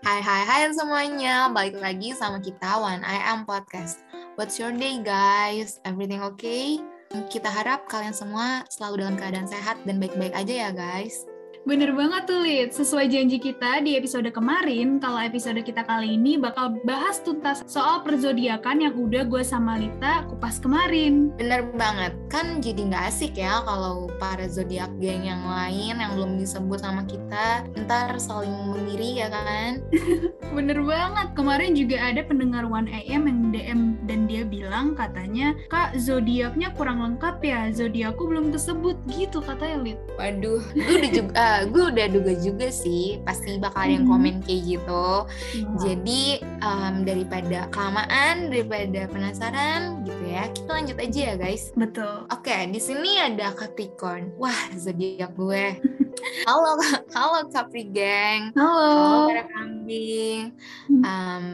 Hai 0.00 0.24
hai 0.24 0.42
hai 0.48 0.64
semuanya, 0.72 1.52
balik 1.52 1.76
lagi 1.76 2.16
sama 2.16 2.40
kita 2.40 2.80
One 2.80 3.04
I 3.04 3.20
Am 3.36 3.44
Podcast. 3.44 4.00
What's 4.32 4.56
your 4.56 4.72
day 4.72 4.96
guys? 5.04 5.76
Everything 5.84 6.24
okay? 6.24 6.80
Kita 7.28 7.52
harap 7.52 7.84
kalian 7.84 8.16
semua 8.16 8.64
selalu 8.72 9.04
dalam 9.04 9.16
keadaan 9.20 9.44
sehat 9.44 9.76
dan 9.84 10.00
baik-baik 10.00 10.32
aja 10.32 10.54
ya 10.56 10.70
guys. 10.72 11.28
Bener 11.68 11.92
banget 11.92 12.24
tuh, 12.24 12.40
Lid. 12.40 12.72
Sesuai 12.72 13.12
janji 13.12 13.36
kita 13.36 13.84
di 13.84 13.92
episode 13.92 14.24
kemarin, 14.32 14.96
kalau 14.96 15.20
episode 15.20 15.60
kita 15.60 15.84
kali 15.84 16.16
ini 16.16 16.40
bakal 16.40 16.80
bahas 16.88 17.20
tuntas 17.20 17.60
soal 17.68 18.00
perzodiakan 18.00 18.80
yang 18.80 18.96
udah 18.96 19.28
gue 19.28 19.44
sama 19.44 19.76
Lita 19.76 20.24
kupas 20.32 20.56
kemarin. 20.56 21.28
Bener 21.36 21.68
banget. 21.76 22.16
Kan 22.32 22.64
jadi 22.64 22.88
nggak 22.88 23.04
asik 23.12 23.36
ya 23.36 23.60
kalau 23.68 24.08
para 24.16 24.48
zodiak 24.48 24.88
geng 25.04 25.28
yang 25.28 25.44
lain 25.44 26.00
yang 26.00 26.16
belum 26.16 26.40
disebut 26.40 26.80
sama 26.80 27.04
kita, 27.04 27.68
ntar 27.84 28.16
saling 28.16 28.56
mengiri 28.72 29.20
ya 29.20 29.28
kan? 29.28 29.84
Bener 30.56 30.80
banget. 30.80 31.28
Kemarin 31.36 31.76
juga 31.76 32.00
ada 32.00 32.24
pendengar 32.24 32.64
1AM 32.64 33.22
yang 33.28 33.40
DM 33.52 33.80
dan 34.08 34.24
dia 34.24 34.48
bilang 34.48 34.96
katanya, 34.96 35.52
Kak, 35.68 35.92
zodiaknya 36.00 36.72
kurang 36.72 37.04
lengkap 37.04 37.36
ya, 37.44 37.68
zodiakku 37.68 38.24
belum 38.24 38.48
kesebut 38.48 38.96
gitu 39.12 39.44
katanya, 39.44 39.76
Lid. 39.84 39.98
Waduh, 40.16 40.64
gue 40.74 40.94
udah 41.04 41.12
juga, 41.12 41.46
gue 41.66 41.84
udah 41.90 42.06
duga 42.08 42.32
juga 42.36 42.68
sih, 42.68 43.18
pasti 43.22 43.56
bakal 43.56 43.84
ada 43.84 43.92
yang 43.92 44.06
Hmm. 44.06 44.12
komen 44.14 44.34
kayak 44.40 44.62
gitu. 44.64 45.06
Wah. 45.24 45.78
Jadi 45.82 46.22
em, 46.40 46.94
daripada 47.02 47.68
kelamaan, 47.68 48.48
daripada 48.48 49.04
penasaran 49.06 50.04
gitu 50.04 50.24
ya, 50.24 50.48
kita 50.50 50.70
lanjut 50.70 50.96
aja 50.96 51.20
ya 51.20 51.34
guys. 51.36 51.72
Betul. 51.74 52.24
Oke, 52.28 52.54
di 52.68 52.80
sini 52.80 53.16
ada 53.16 53.52
Capricorn. 53.52 54.32
Wah, 54.36 54.72
zodiak 54.74 55.34
gue. 55.34 55.64
halo, 56.48 56.76
halo 57.12 57.48
Capri 57.48 57.88
Gang. 57.88 58.52
Halo 58.54 58.76
Halo. 58.76 59.28
para 59.28 59.44
kambing. 59.48 60.40
Hmm. 60.88 61.02
Em, 61.02 61.44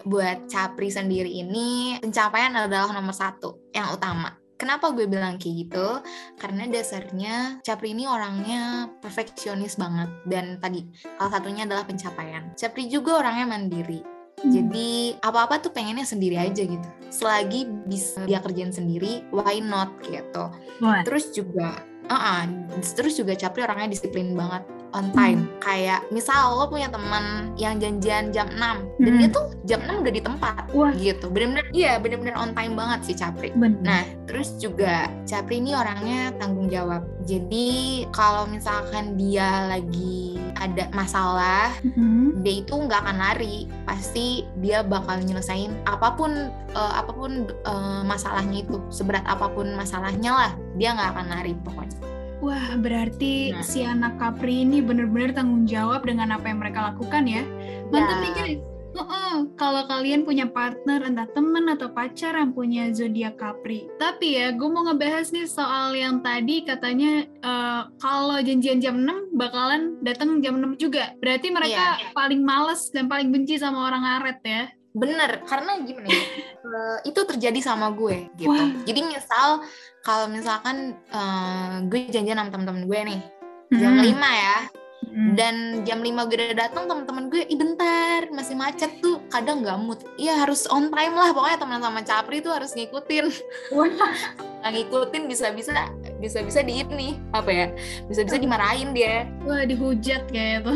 buat 0.00 0.48
Capri 0.48 0.88
sendiri 0.88 1.28
ini 1.28 2.00
pencapaian 2.00 2.56
adalah 2.56 2.88
nomor 2.90 3.12
satu 3.12 3.68
yang 3.70 3.92
utama. 3.92 4.32
Kenapa 4.60 4.92
gue 4.92 5.08
bilang 5.08 5.40
kayak 5.40 5.56
gitu? 5.64 5.88
Karena 6.36 6.68
dasarnya 6.68 7.64
Capri 7.64 7.96
ini 7.96 8.04
orangnya 8.04 8.92
perfeksionis 9.00 9.80
banget 9.80 10.12
dan 10.28 10.60
tadi 10.60 10.84
salah 11.16 11.32
satunya 11.32 11.64
adalah 11.64 11.88
pencapaian. 11.88 12.52
Capri 12.60 12.84
juga 12.92 13.24
orangnya 13.24 13.56
mandiri. 13.56 14.04
Hmm. 14.40 14.52
Jadi 14.52 15.16
apa-apa 15.24 15.64
tuh 15.64 15.72
pengennya 15.72 16.04
sendiri 16.04 16.36
aja 16.36 16.60
gitu. 16.60 16.88
Selagi 17.08 17.72
bisa 17.88 18.28
dia 18.28 18.44
kerjain 18.44 18.68
sendiri, 18.68 19.24
why 19.32 19.64
not 19.64 19.96
gitu. 20.04 20.52
Wah. 20.84 21.00
Terus 21.08 21.32
juga, 21.32 21.80
uh 22.10 22.44
terus 22.94 23.14
juga 23.14 23.38
Capri 23.38 23.62
orangnya 23.62 23.94
disiplin 23.94 24.34
banget 24.34 24.66
on 24.90 25.14
time. 25.14 25.46
Kayak 25.62 26.02
misal 26.10 26.58
lo 26.58 26.66
punya 26.66 26.90
teman 26.90 27.54
yang 27.54 27.78
janjian 27.78 28.34
jam 28.34 28.50
6 28.50 28.58
dan 28.98 29.12
Hmm. 29.14 29.20
dia 29.22 29.28
tuh 29.30 29.46
jam 29.62 29.80
6 29.86 30.02
udah 30.02 30.14
di 30.14 30.22
tempat 30.22 30.62
Wah. 30.74 30.90
gitu. 30.98 31.30
Bener-bener 31.30 31.66
iya 31.70 32.02
bener-bener 32.02 32.34
on 32.34 32.50
time 32.54 32.74
banget 32.74 33.06
sih 33.06 33.14
Capri. 33.14 33.54
Bener. 33.54 33.78
Nah, 33.86 34.02
terus 34.26 34.58
juga 34.58 35.06
Capri 35.26 35.62
ini 35.62 35.78
orangnya 35.78 36.34
tanggung 36.42 36.66
jawab. 36.66 37.06
Jadi 37.22 38.02
kalau 38.10 38.50
misalkan 38.50 39.14
dia 39.14 39.70
lagi 39.70 40.39
ada 40.56 40.88
masalah, 40.90 41.70
Mhm. 41.84 42.42
dia 42.42 42.62
itu 42.62 42.72
nggak 42.72 43.00
akan 43.04 43.16
lari. 43.18 43.68
Pasti 43.84 44.42
dia 44.58 44.82
bakal 44.82 45.20
nyelesain 45.20 45.70
apa 45.84 46.14
pun 46.14 46.30
eh, 46.70 46.92
apa 46.96 47.12
pun 47.12 47.46
eh, 47.46 48.02
masalahnya 48.02 48.64
itu, 48.64 48.78
seberat 48.88 49.22
apa 49.26 49.50
pun 49.50 49.70
masalahnya 49.74 50.30
lah, 50.32 50.52
dia 50.74 50.94
nggak 50.94 51.10
akan 51.14 51.26
lari 51.30 51.52
pokoknya. 51.60 51.98
Wah, 52.40 52.72
berarti 52.80 53.52
Nah. 53.52 53.60
si 53.60 53.84
anak 53.84 54.16
Capri 54.16 54.64
ini 54.64 54.80
bener-bener 54.80 55.36
tanggung 55.36 55.68
jawab 55.68 56.08
dengan 56.08 56.32
apa 56.32 56.48
yang 56.48 56.56
mereka 56.56 56.88
lakukan 56.88 57.28
ya. 57.28 57.44
Mantap 57.92 58.16
Ya. 58.16 58.22
nih 58.24 58.32
guys. 58.32 58.60
Heeh, 58.90 59.34
kalau 59.54 59.86
kalian 59.86 60.26
punya 60.26 60.50
partner 60.50 61.06
entah 61.06 61.28
temen 61.30 61.70
atau 61.70 61.94
pacar 61.94 62.34
yang 62.34 62.50
punya 62.50 62.90
zodiak 62.90 63.38
Capri. 63.38 63.86
Tapi 63.96 64.34
ya, 64.34 64.50
gue 64.50 64.66
mau 64.66 64.82
ngebahas 64.82 65.30
nih 65.30 65.46
soal 65.46 65.94
yang 65.94 66.18
tadi 66.20 66.66
katanya 66.66 67.22
eh, 67.24 67.82
kalau 68.02 68.36
janjian 68.42 68.82
jam 68.82 68.98
6 68.98 69.38
bakalan 69.38 69.94
datang 70.02 70.42
jam 70.42 70.58
6 70.58 70.74
juga. 70.76 71.14
Berarti 71.22 71.48
mereka 71.54 72.02
paling 72.12 72.42
males 72.42 72.90
dan 72.90 73.06
paling 73.06 73.30
benci 73.30 73.56
sama 73.62 73.86
orang 73.86 74.02
ngaret 74.02 74.38
ya. 74.42 74.64
Bener, 74.90 75.46
karena 75.46 75.78
gimana 75.86 76.10
ya, 76.10 76.18
eh, 76.66 76.98
itu 77.06 77.20
terjadi 77.22 77.62
sama 77.62 77.94
gue 77.94 78.26
gitu. 78.34 78.50
Wah. 78.50 78.74
Jadi 78.82 79.00
misal 79.06 79.62
kalau 80.02 80.26
misalkan 80.26 80.98
eh, 81.14 81.74
gue 81.86 82.10
janjian 82.10 82.42
sama 82.42 82.50
temen-temen 82.50 82.84
gue 82.90 83.00
nih 83.14 83.20
jam 83.70 83.94
Hmm. 83.94 84.02
5 84.02 84.18
ya, 84.18 84.56
Hmm. 85.10 85.34
dan 85.34 85.82
jam 85.82 85.98
5 86.06 86.30
gue 86.30 86.38
udah 86.38 86.54
datang 86.54 86.86
temen-temen 86.86 87.26
gue, 87.34 87.42
ih 87.50 87.58
bentar, 87.58 88.30
masih 88.30 88.54
macet 88.54 89.02
tuh, 89.02 89.18
kadang 89.26 89.66
nggak 89.66 89.78
mood. 89.82 89.98
Iya 90.14 90.46
harus 90.46 90.70
on 90.70 90.86
time 90.94 91.14
lah, 91.18 91.34
pokoknya 91.34 91.58
teman 91.58 91.82
sama 91.82 92.00
Capri 92.06 92.38
tuh 92.38 92.54
harus 92.54 92.70
ngikutin. 92.78 93.26
Nggak 94.60 94.72
ngikutin 94.76 95.22
bisa-bisa 95.24 95.88
bisa-bisa 96.20 96.60
di 96.60 96.84
ini 96.84 97.16
apa 97.32 97.48
ya 97.48 97.66
bisa-bisa 98.12 98.36
dimarahin 98.36 98.92
dia 98.92 99.24
wah 99.48 99.64
dihujat 99.64 100.28
kayak 100.28 100.68
itu. 100.68 100.74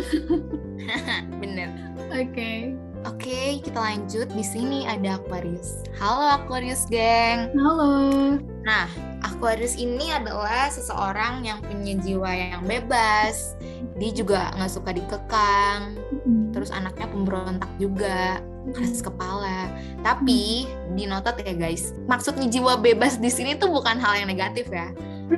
bener 1.45 1.69
Oke. 2.09 2.72
oke 3.05 3.41
kita 3.61 3.77
lanjut 3.77 4.28
di 4.33 4.41
sini 4.41 4.89
ada 4.89 5.21
Aquarius 5.21 5.84
halo 6.01 6.41
Aquarius 6.41 6.89
geng 6.89 7.53
Halo. 7.61 8.41
Nah 8.64 8.88
Aquarius 9.25 9.76
ini 9.76 10.08
adalah 10.12 10.69
seseorang 10.72 11.44
yang 11.44 11.60
punya 11.64 11.97
jiwa 12.00 12.30
yang 12.32 12.64
bebas. 12.64 13.56
Dia 14.00 14.10
juga 14.10 14.50
nggak 14.56 14.72
suka 14.72 14.91
dikekang. 14.92 15.80
Hmm. 16.25 16.48
terus 16.54 16.70
anaknya 16.70 17.10
pemberontak 17.10 17.69
juga 17.76 18.41
keras 18.72 19.04
kepala. 19.04 19.69
Tapi 20.00 20.64
dinotat 20.97 21.44
ya 21.44 21.53
guys 21.53 21.92
maksudnya 22.08 22.48
jiwa 22.48 22.80
bebas 22.80 23.20
di 23.20 23.28
sini 23.28 23.58
tuh 23.58 23.69
bukan 23.69 24.00
hal 24.00 24.24
yang 24.24 24.30
negatif 24.30 24.70
ya. 24.72 24.92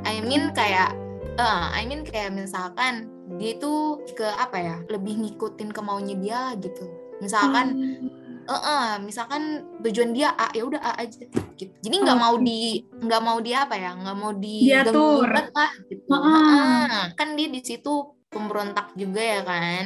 I 0.07 0.23
mean 0.23 0.55
kayak 0.55 0.95
eh 1.37 1.65
I 1.75 1.83
mean 1.83 2.07
kayak 2.07 2.31
misalkan 2.31 3.11
dia 3.35 3.59
tuh 3.59 4.07
ke 4.15 4.23
apa 4.23 4.57
ya 4.57 4.75
lebih 4.87 5.19
ngikutin 5.19 5.69
kemauannya 5.75 6.15
dia 6.23 6.55
gitu. 6.59 6.87
Misalkan 7.19 7.75
Oh. 7.75 8.16
Eh 8.47 8.61
eh, 8.63 8.91
misalkan 8.99 9.41
tujuan 9.81 10.11
dia 10.11 10.31
A 10.33 10.47
ya 10.51 10.63
udah 10.63 10.79
A 10.81 10.91
aja 10.97 11.19
gitu 11.53 11.73
jadi 11.77 11.95
nggak 11.99 12.15
Oh, 12.15 12.23
mau 12.23 12.35
di 12.37 12.79
nggak 12.81 13.21
mau 13.21 13.37
di 13.37 13.51
apa 13.51 13.75
ya 13.75 13.91
nggak 13.93 14.17
mau 14.17 14.31
di 14.31 14.65
Diatur. 14.65 15.27
lah 15.27 15.71
gitu 15.85 16.07
Heeh. 16.07 16.43
Heeh. 16.47 17.03
kan 17.13 17.27
dia 17.33 17.47
di 17.47 17.59
situ 17.59 17.93
pemberontak 18.27 18.91
juga 18.93 19.19
ya 19.19 19.39
kan 19.41 19.85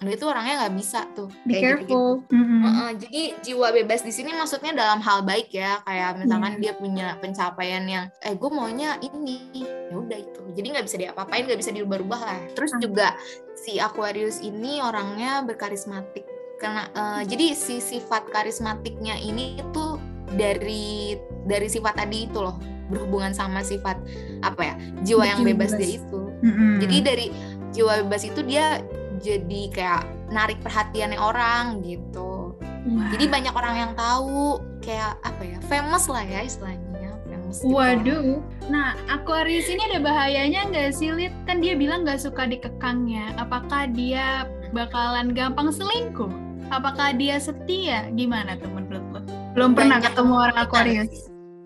Hmm. 0.00 0.08
dia 0.08 0.16
tuh 0.16 0.28
orangnya 0.28 0.64
nggak 0.64 0.74
bisa 0.74 1.06
tuh 1.12 1.28
Be 1.44 1.54
kayak 1.54 1.86
careful. 1.86 2.24
Mm-mm. 2.26 2.60
Heeh, 2.64 2.90
jadi 2.98 3.22
jiwa 3.38 3.68
bebas 3.70 4.02
di 4.02 4.10
sini 4.10 4.32
maksudnya 4.32 4.72
dalam 4.72 4.98
hal 4.98 5.22
baik 5.22 5.54
ya, 5.54 5.78
kayak 5.82 6.18
misalkan 6.18 6.56
Iya. 6.56 6.58
dia 6.58 6.72
punya 6.74 7.06
pencapaian 7.16 7.84
yang, 7.86 8.04
eh 8.18 8.34
gue 8.34 8.50
maunya 8.50 8.98
ini, 8.98 9.38
ya 9.86 9.94
udah 9.94 10.18
itu. 10.18 10.40
Jadi 10.52 10.66
nggak 10.68 10.86
bisa 10.88 10.98
diapa-apain, 10.98 11.46
nggak 11.46 11.54
bisa 11.56 11.70
dirubah-rubah 11.70 12.18
lah. 12.18 12.38
Terus 12.50 12.74
Ah. 12.74 12.80
juga 12.80 13.06
si 13.54 13.78
Aquarius 13.78 14.42
ini 14.42 14.82
orangnya 14.82 15.38
berkarismatik, 15.44 16.26
karena 16.62 16.86
eh, 16.94 17.22
jadi 17.26 17.46
si 17.58 17.82
sifat 17.82 18.30
karismatiknya 18.30 19.18
ini 19.18 19.58
tuh 19.74 19.98
dari 20.38 21.18
dari 21.44 21.66
sifat 21.66 21.98
tadi 21.98 22.30
itu 22.30 22.38
loh 22.38 22.56
berhubungan 22.86 23.34
sama 23.34 23.66
sifat 23.66 23.98
apa 24.46 24.62
ya 24.62 24.74
jiwa 25.02 25.24
yang 25.26 25.40
bebas 25.42 25.74
bebas. 25.74 25.80
dia 25.80 25.90
itu. 25.98 26.20
Mm-mm. 26.44 26.74
Jadi 26.86 26.96
dari 27.02 27.26
jiwa 27.74 27.92
bebas 28.06 28.22
itu 28.28 28.40
dia 28.46 28.84
jadi 29.22 29.62
kayak 29.72 30.02
narik 30.28 30.58
perhatiannya 30.60 31.18
orang 31.18 31.80
gitu. 31.82 32.54
Wah. 32.82 33.08
Jadi 33.14 33.24
banyak 33.30 33.54
orang 33.54 33.74
yang 33.78 33.92
tahu 33.94 34.58
kayak 34.82 35.14
apa 35.22 35.42
ya, 35.46 35.58
famous 35.70 36.10
lah 36.10 36.26
ya 36.26 36.42
istilahnya, 36.42 37.14
famous. 37.30 37.62
gitu. 37.62 37.70
Waduh. 37.70 38.42
Nah, 38.66 38.98
Aquarius 39.06 39.70
ini 39.70 39.86
ada 39.86 40.02
bahayanya 40.02 40.66
nggak 40.66 40.90
sih, 40.90 41.14
Lid? 41.14 41.30
Kan 41.46 41.62
dia 41.62 41.78
bilang 41.78 42.02
nggak 42.02 42.18
suka 42.18 42.50
dikekangnya. 42.50 43.38
Apakah 43.38 43.86
dia 43.94 44.50
bakalan 44.74 45.30
gampang 45.30 45.70
selingkuh? 45.70 46.51
Apakah 46.72 47.12
dia 47.12 47.36
setia? 47.36 48.08
Gimana 48.16 48.56
tuh 48.56 48.72
menurut 48.72 49.04
lo? 49.12 49.20
Belum 49.52 49.76
pernah 49.76 50.00
Banyak 50.00 50.08
ketemu 50.16 50.34
orang 50.40 50.56
Aquarius. 50.56 51.12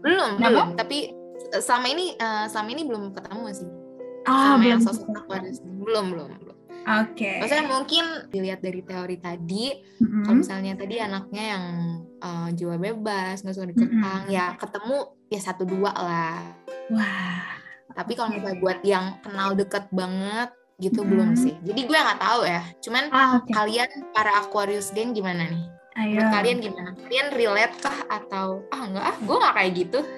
Belum, 0.03 0.31
Kenapa? 0.35 0.51
belum. 0.51 0.69
Tapi 0.75 0.99
eh, 1.55 1.63
selama 1.63 1.87
ini 1.95 2.07
eh, 2.19 2.45
selama 2.51 2.69
ini 2.75 2.83
belum 2.83 3.03
ketemu 3.15 3.47
sih. 3.55 3.71
Ah, 4.27 4.59
sama 4.59 4.65
yang 4.67 4.83
belum. 4.83 4.91
sosok 4.91 5.15
Aquarius. 5.15 5.59
Belum, 5.63 6.07
belum, 6.11 6.31
belum. 6.43 6.57
Oke. 6.87 7.33
Maksudnya 7.43 7.67
mungkin 7.71 8.05
dilihat 8.31 8.61
dari 8.63 8.83
teori 8.83 9.19
tadi, 9.19 9.75
Mm-mm. 10.03 10.23
kalau 10.23 10.39
misalnya 10.43 10.73
tadi 10.75 10.95
anaknya 10.99 11.45
yang 11.55 11.65
eh, 12.19 12.49
jiwa 12.59 12.75
bebas, 12.75 13.47
nggak 13.47 13.55
suka 13.55 13.71
dikekang, 13.71 14.23
ya 14.27 14.59
ketemu 14.59 14.99
ya 15.31 15.39
satu 15.39 15.63
dua 15.63 15.95
lah. 15.95 16.43
Wah. 16.91 17.47
Tapi 17.95 18.13
kalau 18.19 18.35
misalnya 18.35 18.59
buat 18.59 18.83
yang 18.83 19.23
kenal 19.23 19.55
deket 19.55 19.87
banget 19.95 20.51
gitu 20.77 21.01
Mm-mm. 21.01 21.11
belum 21.11 21.31
sih. 21.35 21.57
Jadi 21.63 21.81
gue 21.83 21.97
nggak 21.97 22.21
tahu 22.21 22.41
ya. 22.45 22.61
Cuman 22.79 23.05
Ah, 23.09 23.41
oke. 23.41 23.49
kalian 23.49 23.89
para 24.13 24.33
Aquarius 24.39 24.93
geng 24.93 25.11
gimana 25.11 25.47
nih? 25.47 25.65
Ayo. 25.97 26.21
Menurut 26.21 26.29
kalian 26.31 26.59
gimana? 26.61 26.91
Kalian 26.99 27.29
relate 27.33 27.77
kah 27.79 27.99
atau 28.07 28.61
ah 28.69 28.83
enggak 28.85 29.05
ah 29.07 29.17
gue 29.17 29.37
nggak 29.39 29.55
kayak 29.55 29.73
gitu. 29.75 29.99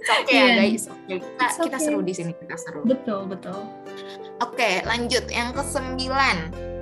Oke 0.00 0.32
Iya. 0.32 0.42
ya 0.42 0.54
guys, 0.58 0.88
oke 0.88 1.12
kita 1.12 1.44
It's 1.44 1.58
kita 1.60 1.76
okay. 1.76 1.84
seru 1.84 2.00
di 2.00 2.14
sini 2.16 2.32
kita 2.32 2.56
seru. 2.56 2.80
betul, 2.82 3.28
betul. 3.28 3.60
Oke 4.40 4.80
lanjut 4.82 5.28
yang 5.28 5.52
ke 5.52 5.60
sembilan 5.60 6.36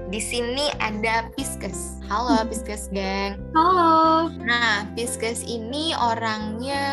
di 0.07 0.21
sini 0.23 0.71
ada 0.79 1.27
Pisces. 1.35 1.99
Halo 2.07 2.39
Hmm. 2.39 2.47
Pisces 2.47 2.87
geng. 2.89 3.43
Halo. 3.53 4.31
Nah, 4.39 4.87
Pisces 4.95 5.43
ini 5.43 5.93
orangnya 5.93 6.85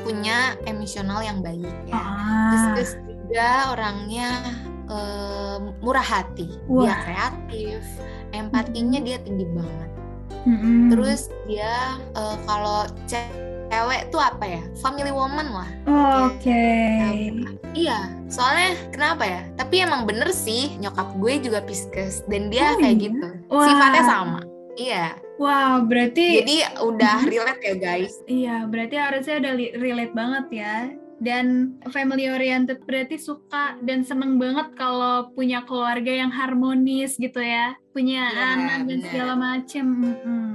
punya 0.00 0.56
emosional 0.64 1.20
yang 1.20 1.38
baik 1.38 1.68
ya. 1.84 1.94
Ah. 1.94 2.48
Pisces 2.72 2.96
juga 3.34 3.74
orangnya 3.74 4.30
eh, 4.86 5.58
murah 5.82 6.06
hati. 6.06 6.46
Dia 6.46 6.70
Wah. 6.70 6.98
kreatif, 7.02 7.82
empatinya 8.30 9.02
dia 9.02 9.18
tinggi 9.26 9.42
banget. 9.50 9.90
Mm-mm. 10.46 10.94
Terus 10.94 11.34
dia 11.50 11.98
eh, 12.14 12.36
kalau 12.46 12.86
ce- 13.10 13.34
cewek 13.74 14.06
tuh 14.14 14.22
apa 14.22 14.46
ya? 14.46 14.62
Family 14.78 15.10
woman 15.10 15.50
lah. 15.50 15.66
Oke. 16.30 16.62
Iya, 17.74 18.06
soalnya 18.30 18.78
kenapa 18.94 19.26
ya? 19.26 19.42
Tapi 19.58 19.82
emang 19.82 20.06
bener 20.06 20.30
sih 20.30 20.78
nyokap 20.78 21.18
gue 21.18 21.42
juga 21.42 21.58
Pisces 21.66 22.22
dan 22.30 22.54
dia 22.54 22.70
Oh, 22.70 22.78
kayak 22.78 22.94
iya? 22.94 23.04
gitu. 23.10 23.28
Wah. 23.50 23.66
Sifatnya 23.66 24.02
sama. 24.06 24.40
Iya. 24.78 25.06
Wah, 25.42 25.82
berarti 25.82 26.46
Jadi 26.46 26.56
udah 26.86 27.18
Mhm. 27.18 27.30
relate 27.34 27.62
ya 27.66 27.74
guys. 27.74 28.14
iya, 28.30 28.62
berarti 28.70 28.94
harusnya 28.94 29.42
li- 29.50 29.74
relate 29.74 30.14
banget 30.14 30.46
ya. 30.54 30.74
Dan 31.16 31.46
family 31.88 32.26
oriented 32.26 32.82
berarti 32.82 33.16
suka 33.16 33.78
dan 33.80 34.02
seneng 34.02 34.36
banget 34.36 34.74
kalau 34.74 35.30
punya 35.30 35.62
keluarga 35.62 36.10
yang 36.10 36.28
harmonis 36.28 37.16
gitu 37.16 37.38
ya. 37.38 37.74
Punya 37.90 38.28
Iya, 38.28 38.46
anak 38.52 38.78
dan 38.80 38.86
bener. 38.88 39.06
segala 39.06 39.34
macem. 39.34 39.86
Mm-mm. 40.00 40.52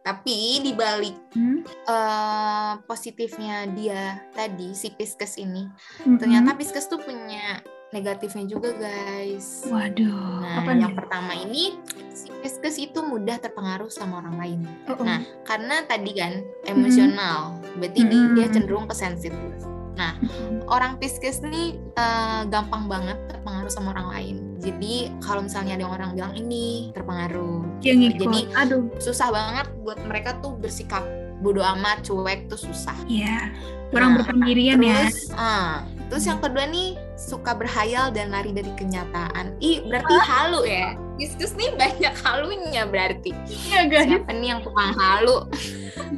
Tapi 0.00 0.36
di 0.60 0.72
balik 0.72 1.12
Hmm? 1.30 1.60
eh, 1.62 2.72
positifnya 2.84 3.68
dia 3.68 4.24
tadi 4.30 4.72
si 4.72 4.90
Pisces 4.90 5.36
ini, 5.36 5.68
Mm-mm. 6.00 6.16
ternyata 6.16 6.56
Pisces 6.56 6.88
tuh 6.88 6.98
punya 6.98 7.60
negatifnya 7.90 8.48
juga 8.48 8.72
guys. 8.72 9.66
Waduh, 9.66 10.40
Nah, 10.40 10.64
apa 10.64 10.72
yang 10.72 10.90
nih? 10.90 10.96
pertama 10.96 11.32
ini 11.36 11.76
si 12.10 12.32
Pisces 12.34 12.80
itu 12.80 12.96
mudah 12.98 13.38
terpengaruh 13.38 13.90
sama 13.90 14.18
orang 14.18 14.36
lain. 14.38 14.60
Oh, 14.86 14.94
oh. 14.94 15.04
Nah, 15.04 15.20
karena 15.42 15.84
tadi 15.84 16.10
kan 16.12 16.32
emosional, 16.64 17.38
berarti 17.76 18.00
di- 18.00 18.16
Mm-mm. 18.16 18.34
dia 18.34 18.48
cenderung 18.48 18.86
ke 18.86 18.96
sensitif. 18.96 19.52
Nah, 20.00 20.16
orang 20.64 20.96
Pisces 20.96 21.44
nih 21.44 21.76
eh, 21.76 22.42
gampang 22.48 22.88
banget 22.88 23.20
terpengaruh 23.28 23.68
sama 23.68 23.92
orang 23.92 24.08
lain. 24.16 24.36
Jadi 24.56 25.12
kalau 25.20 25.44
misalnya 25.44 25.76
ada 25.76 25.86
orang 25.92 26.16
bilang 26.16 26.32
ini 26.32 26.88
terpengaruh, 26.96 27.84
Yang 27.84 27.96
ngikut. 28.08 28.24
Jadi 28.24 28.40
Aduh, 28.56 28.88
susah 28.96 29.28
banget 29.28 29.68
buat 29.84 30.00
mereka 30.08 30.40
tuh 30.40 30.56
bersikap 30.56 31.04
bodoh 31.40 31.64
amat, 31.76 32.00
cuek 32.04 32.48
tuh 32.48 32.56
susah. 32.56 32.96
iya. 33.04 33.52
Kurang 33.90 34.14
Nah, 34.14 34.22
berpendirian 34.22 34.78
ya. 34.80 35.08
Terus, 35.08 35.34
ah, 35.34 35.82
terus 36.06 36.22
yang 36.22 36.38
kedua 36.38 36.62
nih 36.64 36.94
suka 37.18 37.58
berhayal 37.58 38.14
dan 38.14 38.30
lari 38.30 38.54
dari 38.54 38.70
kenyataan. 38.78 39.56
Ih, 39.58 39.82
berarti 39.82 40.14
halu 40.24 40.62
ya. 40.62 40.94
Pisces 41.18 41.52
nih 41.58 41.74
banyak 41.74 42.14
halunya 42.22 42.86
berarti. 42.86 43.34
Iya 43.66 43.90
guys. 43.90 44.06
Siapa 44.08 44.30
nih 44.32 44.48
yang 44.54 44.60
tukang 44.62 44.92
halu? 44.94 45.42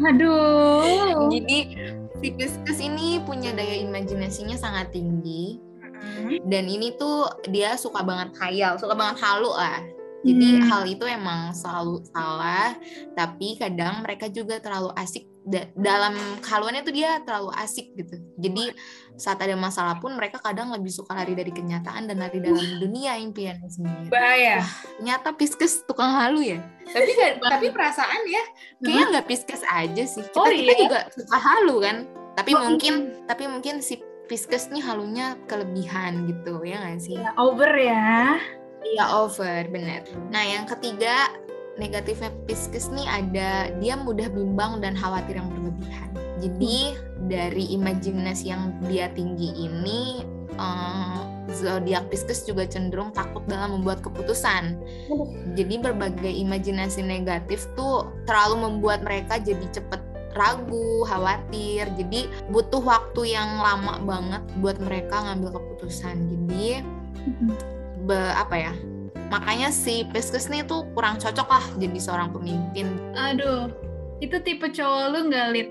Aduh. 0.05 1.31
Jadi 1.33 1.59
si 2.23 2.31
Pisces 2.39 2.79
ini 2.79 3.19
punya 3.27 3.51
daya 3.51 3.83
imajinasinya 3.83 4.55
sangat 4.55 4.95
tinggi 4.95 5.59
dan 6.47 6.67
ini 6.67 6.95
tuh 6.99 7.31
dia 7.51 7.79
suka 7.79 8.03
banget 8.03 8.35
khayal, 8.35 8.75
suka 8.79 8.95
banget 8.95 9.23
halu 9.23 9.51
lah. 9.51 9.83
Jadi 10.23 10.49
Hmm. 10.55 10.67
hal 10.71 10.83
itu 10.87 11.03
emang 11.03 11.51
selalu 11.51 11.99
salah, 12.15 12.79
tapi 13.19 13.59
kadang 13.59 14.07
mereka 14.07 14.31
juga 14.31 14.63
terlalu 14.63 14.95
asik 14.95 15.27
da- 15.43 15.71
dalam 15.75 16.15
kehaluannya 16.41 16.83
tuh 16.83 16.95
dia 16.95 17.19
terlalu 17.23 17.51
asik 17.59 17.91
gitu. 17.95 18.15
Jadi 18.39 18.71
saat 19.15 19.39
ada 19.39 19.55
masalah 19.55 19.99
pun 19.99 20.15
mereka 20.15 20.39
kadang 20.39 20.71
lebih 20.71 20.89
suka 20.89 21.13
lari 21.13 21.35
dari 21.35 21.51
kenyataan 21.51 22.07
dan 22.07 22.19
lari 22.19 22.39
dalam 22.39 22.63
dunia 22.79 23.19
impiannya 23.19 23.69
sendiri. 23.69 24.07
Bahaya. 24.09 24.63
Ternyata 24.99 25.35
Pisces 25.35 25.83
tukang 25.83 26.11
halu 26.11 26.43
ya. 26.47 26.59
Tapi 26.85 27.11
gak- 27.13 27.39
tapi 27.41 27.67
perasaan 27.69 28.23
ya 28.25 28.43
kayaknya 28.79 29.05
nggak 29.13 29.27
Pisces 29.27 29.63
aja 29.65 30.03
sih. 30.05 30.23
Kita 30.23 30.39
Oh, 30.39 30.47
kita 30.47 30.73
iya? 30.73 30.81
juga 30.81 30.99
suka 31.11 31.39
halu 31.39 31.77
kan. 31.79 31.97
Tapi 32.33 32.51
Oh, 32.55 32.61
mungkin 32.65 32.95
tapi 33.27 33.45
mungkin 33.45 33.75
si 33.79 33.99
Pisces 34.25 34.71
nih 34.71 34.81
halunya 34.81 35.37
kelebihan 35.45 36.25
gitu 36.25 36.63
ya 36.63 36.81
nggak 36.81 37.01
sih? 37.03 37.19
Ya, 37.19 37.35
over 37.37 37.69
ya. 37.69 38.39
Iya 38.83 39.05
over, 39.15 39.63
bener. 39.69 40.03
Nah 40.29 40.43
yang 40.43 40.65
ketiga 40.65 41.31
negatifnya 41.81 42.31
Pisces 42.45 42.93
nih 42.93 43.07
ada 43.09 43.73
dia 43.81 43.95
mudah 43.97 44.29
bimbang 44.29 44.81
dan 44.85 44.97
khawatir 44.97 45.39
yang 45.39 45.49
berlebihan. 45.53 46.09
Jadi 46.43 46.99
dari 47.31 47.71
imajinasi 47.79 48.51
yang 48.51 48.75
dia 48.91 49.07
tinggi 49.15 49.55
ini 49.55 50.27
eh, 50.59 51.21
zodiak 51.55 52.11
Pisces 52.11 52.45
juga 52.45 52.67
cenderung 52.67 53.15
takut 53.15 53.45
dalam 53.47 53.81
membuat 53.81 54.03
keputusan. 54.03 54.77
Jadi 55.55 55.75
berbagai 55.79 56.33
imajinasi 56.33 57.07
negatif 57.07 57.69
tuh 57.79 58.11
terlalu 58.27 58.69
membuat 58.69 59.07
mereka 59.07 59.39
jadi 59.39 59.65
cepet 59.71 60.01
ragu, 60.33 61.05
khawatir. 61.07 61.89
Jadi 61.97 62.29
butuh 62.51 62.81
waktu 62.81 63.37
yang 63.37 63.61
lama 63.61 64.01
banget 64.03 64.43
buat 64.61 64.77
mereka 64.81 65.25
ngambil 65.29 65.61
keputusan. 65.61 66.17
Jadi 66.27 66.83
be, 68.03 68.19
apa 68.35 68.57
ya 68.59 68.73
makanya 69.33 69.73
si 69.73 70.05
Pisces 70.13 70.53
nih 70.53 70.61
tuh 70.69 70.85
kurang 70.93 71.17
cocok 71.17 71.49
lah 71.49 71.65
jadi 71.81 71.97
seorang 71.97 72.37
pemimpin 72.37 72.93
Aduh, 73.17 73.73
itu 74.21 74.37
tipe 74.45 74.69
cowok 74.69 75.05
lu 75.09 75.19
nggak 75.33 75.47
lit? 75.57 75.69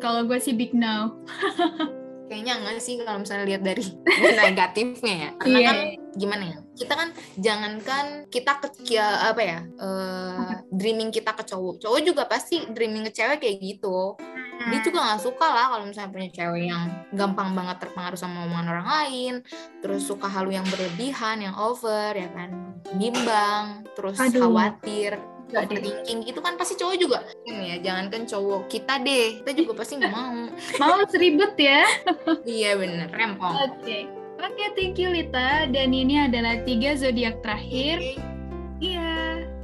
Kalau 0.00 0.24
gue 0.24 0.40
sih 0.40 0.56
big 0.56 0.72
no. 0.72 1.20
kayaknya 2.26 2.58
enggak 2.58 2.82
sih 2.82 2.98
kalau 3.06 3.22
misalnya 3.22 3.46
lihat 3.46 3.62
dari 3.62 3.84
negatifnya 4.42 5.14
ya 5.14 5.30
karena 5.38 5.58
Iya. 5.58 5.68
kan 5.70 5.76
gimana 6.16 6.44
ya 6.50 6.58
kita 6.74 6.94
kan 6.98 7.08
jangankan 7.38 8.06
kita 8.34 8.52
ke 8.58 8.68
ya, 8.90 9.30
apa 9.30 9.42
ya 9.46 9.58
eh, 9.62 10.50
dreaming 10.74 11.14
kita 11.14 11.38
ke 11.38 11.46
cowok 11.46 11.78
cowok 11.86 12.00
juga 12.02 12.22
pasti 12.26 12.66
dreaming 12.74 13.06
ke 13.06 13.12
cewek 13.14 13.38
kayak 13.38 13.56
gitu 13.62 14.18
dia 14.66 14.80
juga 14.82 14.98
nggak 15.02 15.22
suka 15.22 15.46
lah 15.46 15.66
kalau 15.70 15.84
misalnya 15.86 16.10
punya 16.10 16.28
cewek 16.34 16.64
yang 16.66 16.84
gampang 17.14 17.54
banget 17.54 17.76
terpengaruh 17.86 18.18
sama 18.18 18.46
omongan 18.50 18.66
orang 18.74 18.86
lain 18.86 19.34
terus 19.80 20.02
suka 20.06 20.26
halu 20.26 20.54
yang 20.54 20.66
berlebihan 20.66 21.38
yang 21.42 21.54
over 21.54 22.10
ya 22.12 22.28
kan 22.34 22.50
bimbang 22.98 23.86
terus 23.94 24.18
Aduh. 24.18 24.46
khawatir 24.46 25.18
overthinking 25.46 26.26
itu 26.26 26.42
kan 26.42 26.58
pasti 26.58 26.74
cowok 26.74 26.96
juga 26.98 27.18
kan 27.22 27.62
ya 27.62 27.78
jangankan 27.78 28.26
cowok 28.26 28.66
kita 28.66 28.98
deh 28.98 29.38
kita 29.42 29.50
juga 29.54 29.72
pasti 29.78 30.02
nggak 30.02 30.14
mau 30.14 30.50
Mau 30.82 30.98
seribet 31.06 31.54
ya? 31.54 31.86
iya 32.58 32.74
bener 32.74 33.08
rempong 33.14 33.54
Oke. 33.54 34.10
Oke, 34.36 34.68
thank 34.76 35.00
you 35.00 35.08
Lita. 35.08 35.64
Dan 35.72 35.96
ini 35.96 36.28
adalah 36.28 36.60
tiga 36.68 36.92
zodiak 36.92 37.40
terakhir. 37.40 38.04
Iya, 38.04 38.35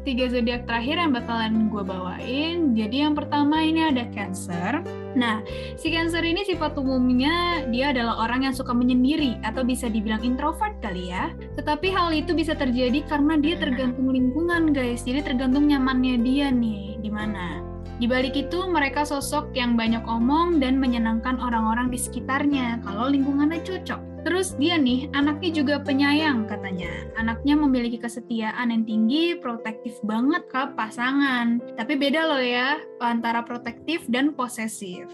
tiga 0.02 0.26
zodiak 0.26 0.66
terakhir 0.66 0.98
yang 0.98 1.14
bakalan 1.14 1.70
gue 1.70 1.82
bawain. 1.82 2.74
Jadi 2.74 3.06
yang 3.06 3.14
pertama 3.14 3.62
ini 3.62 3.86
ada 3.86 4.06
Cancer. 4.10 4.82
Nah, 5.14 5.44
si 5.78 5.92
Cancer 5.92 6.24
ini 6.24 6.42
sifat 6.42 6.74
umumnya 6.74 7.64
dia 7.70 7.94
adalah 7.94 8.18
orang 8.22 8.48
yang 8.50 8.54
suka 8.54 8.74
menyendiri 8.74 9.38
atau 9.46 9.62
bisa 9.62 9.86
dibilang 9.86 10.22
introvert 10.26 10.74
kali 10.82 11.14
ya. 11.14 11.30
Tetapi 11.54 11.88
hal 11.94 12.10
itu 12.16 12.34
bisa 12.34 12.58
terjadi 12.58 13.04
karena 13.06 13.38
dia 13.38 13.54
tergantung 13.56 14.10
lingkungan, 14.10 14.74
guys. 14.74 15.06
Jadi 15.06 15.22
tergantung 15.22 15.70
nyamannya 15.70 16.18
dia 16.20 16.50
nih 16.50 16.98
di 16.98 17.10
mana. 17.10 17.62
Di 18.02 18.10
balik 18.10 18.34
itu, 18.34 18.66
mereka 18.66 19.06
sosok 19.06 19.54
yang 19.54 19.78
banyak 19.78 20.02
omong 20.02 20.58
dan 20.58 20.74
menyenangkan 20.82 21.38
orang-orang 21.38 21.86
di 21.86 22.00
sekitarnya 22.00 22.82
kalau 22.82 23.06
lingkungannya 23.06 23.62
cocok. 23.62 24.11
Terus 24.22 24.54
dia 24.54 24.78
nih, 24.78 25.10
anaknya 25.12 25.50
juga 25.50 25.74
penyayang 25.82 26.46
katanya. 26.46 27.10
Anaknya 27.18 27.58
memiliki 27.58 27.98
kesetiaan 27.98 28.70
yang 28.70 28.86
tinggi, 28.86 29.34
protektif 29.38 29.98
banget 30.06 30.46
ke 30.46 30.62
pasangan. 30.78 31.58
Tapi 31.74 31.98
beda 31.98 32.30
loh 32.30 32.42
ya, 32.42 32.78
antara 33.02 33.42
protektif 33.42 34.06
dan 34.06 34.30
posesif. 34.34 35.10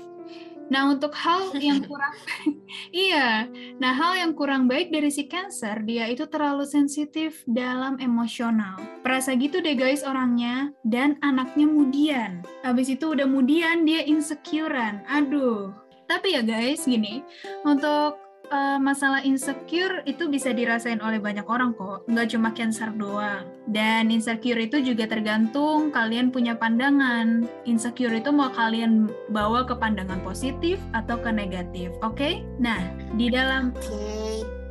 Nah, 0.69 0.93
untuk 0.93 1.17
hal 1.17 1.57
yang 1.57 1.81
kurang 1.89 2.13
iya. 2.93 3.49
Nah, 3.81 3.93
hal 3.97 4.21
yang 4.21 4.33
kurang 4.37 4.69
baik 4.69 4.93
dari 4.93 5.09
si 5.09 5.25
Cancer, 5.25 5.81
dia 5.89 6.05
itu 6.13 6.29
terlalu 6.29 6.69
sensitif 6.69 7.41
dalam 7.49 7.97
emosional. 7.97 8.77
Perasa 9.01 9.33
gitu 9.33 9.65
deh 9.65 9.73
guys 9.73 10.05
orangnya 10.05 10.69
dan 10.85 11.17
anaknya 11.25 11.65
mudian. 11.65 12.45
Habis 12.61 12.93
itu 13.01 13.17
udah 13.17 13.25
mudian 13.25 13.89
dia 13.89 14.05
insecurean. 14.05 15.01
Aduh. 15.09 15.73
Tapi 16.09 16.33
ya 16.33 16.41
guys, 16.41 16.89
gini, 16.89 17.21
untuk 17.69 18.28
eh, 18.47 18.79
masalah 18.79 19.27
insecure 19.27 20.07
itu 20.07 20.31
bisa 20.31 20.55
dirasain 20.55 21.03
oleh 21.03 21.19
banyak 21.19 21.45
orang 21.51 21.75
kok, 21.75 22.07
nggak 22.07 22.29
cuma 22.31 22.55
cancer 22.55 22.95
doang. 22.95 23.43
Dan 23.67 24.15
insecure 24.15 24.63
itu 24.63 24.79
juga 24.81 25.11
tergantung 25.11 25.91
kalian 25.91 26.31
punya 26.31 26.55
pandangan. 26.55 27.45
Insecure 27.67 28.15
itu 28.15 28.31
mau 28.31 28.55
kalian 28.55 29.11
bawa 29.35 29.67
ke 29.67 29.75
pandangan 29.75 30.23
positif 30.23 30.79
atau 30.95 31.19
ke 31.19 31.29
negatif, 31.35 31.91
oke? 32.01 32.43
Nah, 32.63 32.81
di 33.19 33.29
dalam 33.29 33.75
oke 33.75 34.28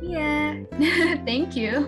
Iya, 0.08 0.64
thank 1.28 1.52
you. 1.52 1.84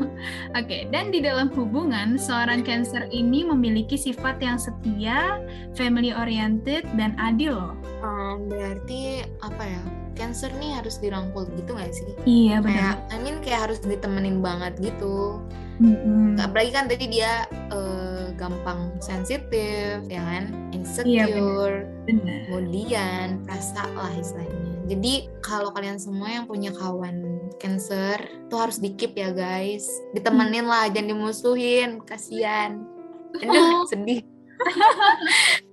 Oke, 0.52 0.84
dan 0.92 1.08
di 1.08 1.24
dalam 1.24 1.48
hubungan, 1.56 2.20
seorang 2.20 2.60
Cancer 2.60 3.08
ini 3.08 3.48
memiliki 3.48 3.96
sifat 3.96 4.44
yang 4.44 4.60
setia, 4.60 5.40
family 5.72 6.12
oriented, 6.12 6.84
dan 7.00 7.16
adil 7.16 7.56
loh. 7.56 7.74
Um, 8.04 8.52
berarti 8.52 9.24
apa 9.40 9.64
ya? 9.64 9.82
Cancer 10.20 10.52
nih 10.60 10.76
harus 10.76 11.00
dirangkul 11.00 11.48
gitu 11.56 11.72
gak 11.72 11.96
sih? 11.96 12.12
Iya, 12.28 12.60
Kayak, 12.60 12.68
benar. 12.68 12.94
I 13.08 13.16
mean 13.24 13.36
kayak 13.40 13.60
harus 13.72 13.80
ditemenin 13.80 14.44
banget 14.44 14.76
gitu. 14.84 15.40
Mm-mm. 15.80 16.36
Apalagi 16.36 16.76
kan 16.76 16.92
tadi 16.92 17.08
dia 17.08 17.48
eh, 17.72 17.99
gampang 18.40 18.96
sensitif, 19.04 20.00
ya 20.08 20.24
kan? 20.24 20.48
Iya, 20.72 21.28
Insecure. 21.28 21.84
Benar. 22.08 22.40
kemudian 22.48 23.44
rasa 23.46 23.84
lah 23.94 24.10
istilahnya 24.16 24.74
jadi 24.90 25.30
kalau 25.44 25.70
kalian 25.70 26.00
semua 26.00 26.26
yang 26.26 26.44
punya 26.50 26.74
kawan 26.74 27.46
cancer 27.62 28.18
tuh 28.50 28.58
harus 28.66 28.82
di 28.82 28.96
keep 28.98 29.14
ya 29.14 29.30
guys 29.30 29.86
ditemenin 30.16 30.66
lah 30.66 30.90
jangan 30.90 31.14
dimusuhin 31.14 32.02
kasihan 32.02 32.82
aduh 33.44 33.86
sedih 33.86 34.24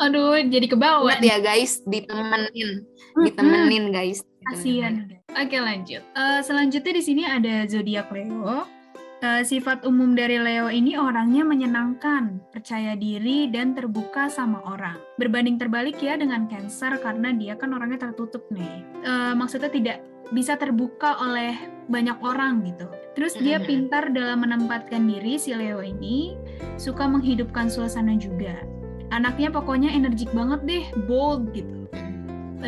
Aduh, 0.00 0.40
jadi 0.48 0.72
kebawa. 0.72 1.20
Ingat 1.20 1.20
ya 1.20 1.36
guys 1.44 1.84
ditemenin 1.84 2.80
ditemenin 3.12 3.92
guys 3.92 4.24
Kasian. 4.42 5.20
Oke 5.36 5.54
lanjut. 5.60 6.02
Eh, 6.02 6.40
selanjutnya 6.42 6.92
di 6.96 7.02
sini 7.04 7.22
ada 7.22 7.68
zodiak 7.68 8.10
Leo. 8.10 8.66
Eh, 9.22 9.46
sifat 9.46 9.86
umum 9.86 10.18
dari 10.18 10.34
Leo 10.34 10.66
ini 10.66 10.98
orangnya 10.98 11.46
menyenangkan, 11.46 12.42
percaya 12.50 12.98
diri, 12.98 13.46
dan 13.46 13.70
terbuka 13.70 14.26
sama 14.26 14.58
orang. 14.66 14.98
Berbanding 15.14 15.62
terbalik 15.62 16.02
ya 16.02 16.18
dengan 16.18 16.50
Cancer 16.50 16.98
karena 16.98 17.30
dia 17.30 17.54
kan 17.54 17.70
orangnya 17.70 18.10
tertutup 18.10 18.42
nih. 18.50 18.82
Eh, 19.06 19.32
maksudnya 19.38 19.70
tidak 19.70 20.02
bisa 20.34 20.58
terbuka 20.58 21.22
oleh 21.22 21.54
banyak 21.86 22.18
orang 22.18 22.66
gitu. 22.66 22.90
Terus 23.14 23.38
dia 23.38 23.62
Mhm. 23.62 23.66
pintar 23.70 24.10
dalam 24.10 24.42
menempatkan 24.42 25.06
diri 25.06 25.38
si 25.38 25.54
Leo 25.54 25.78
ini, 25.86 26.34
suka 26.74 27.06
menghidupkan 27.06 27.70
suasana 27.70 28.18
juga. 28.18 28.58
Anaknya 29.14 29.54
pokoknya 29.54 29.94
energik 29.94 30.34
banget 30.34 30.66
deh, 30.66 30.84
bold 31.06 31.54
gitu 31.54 31.81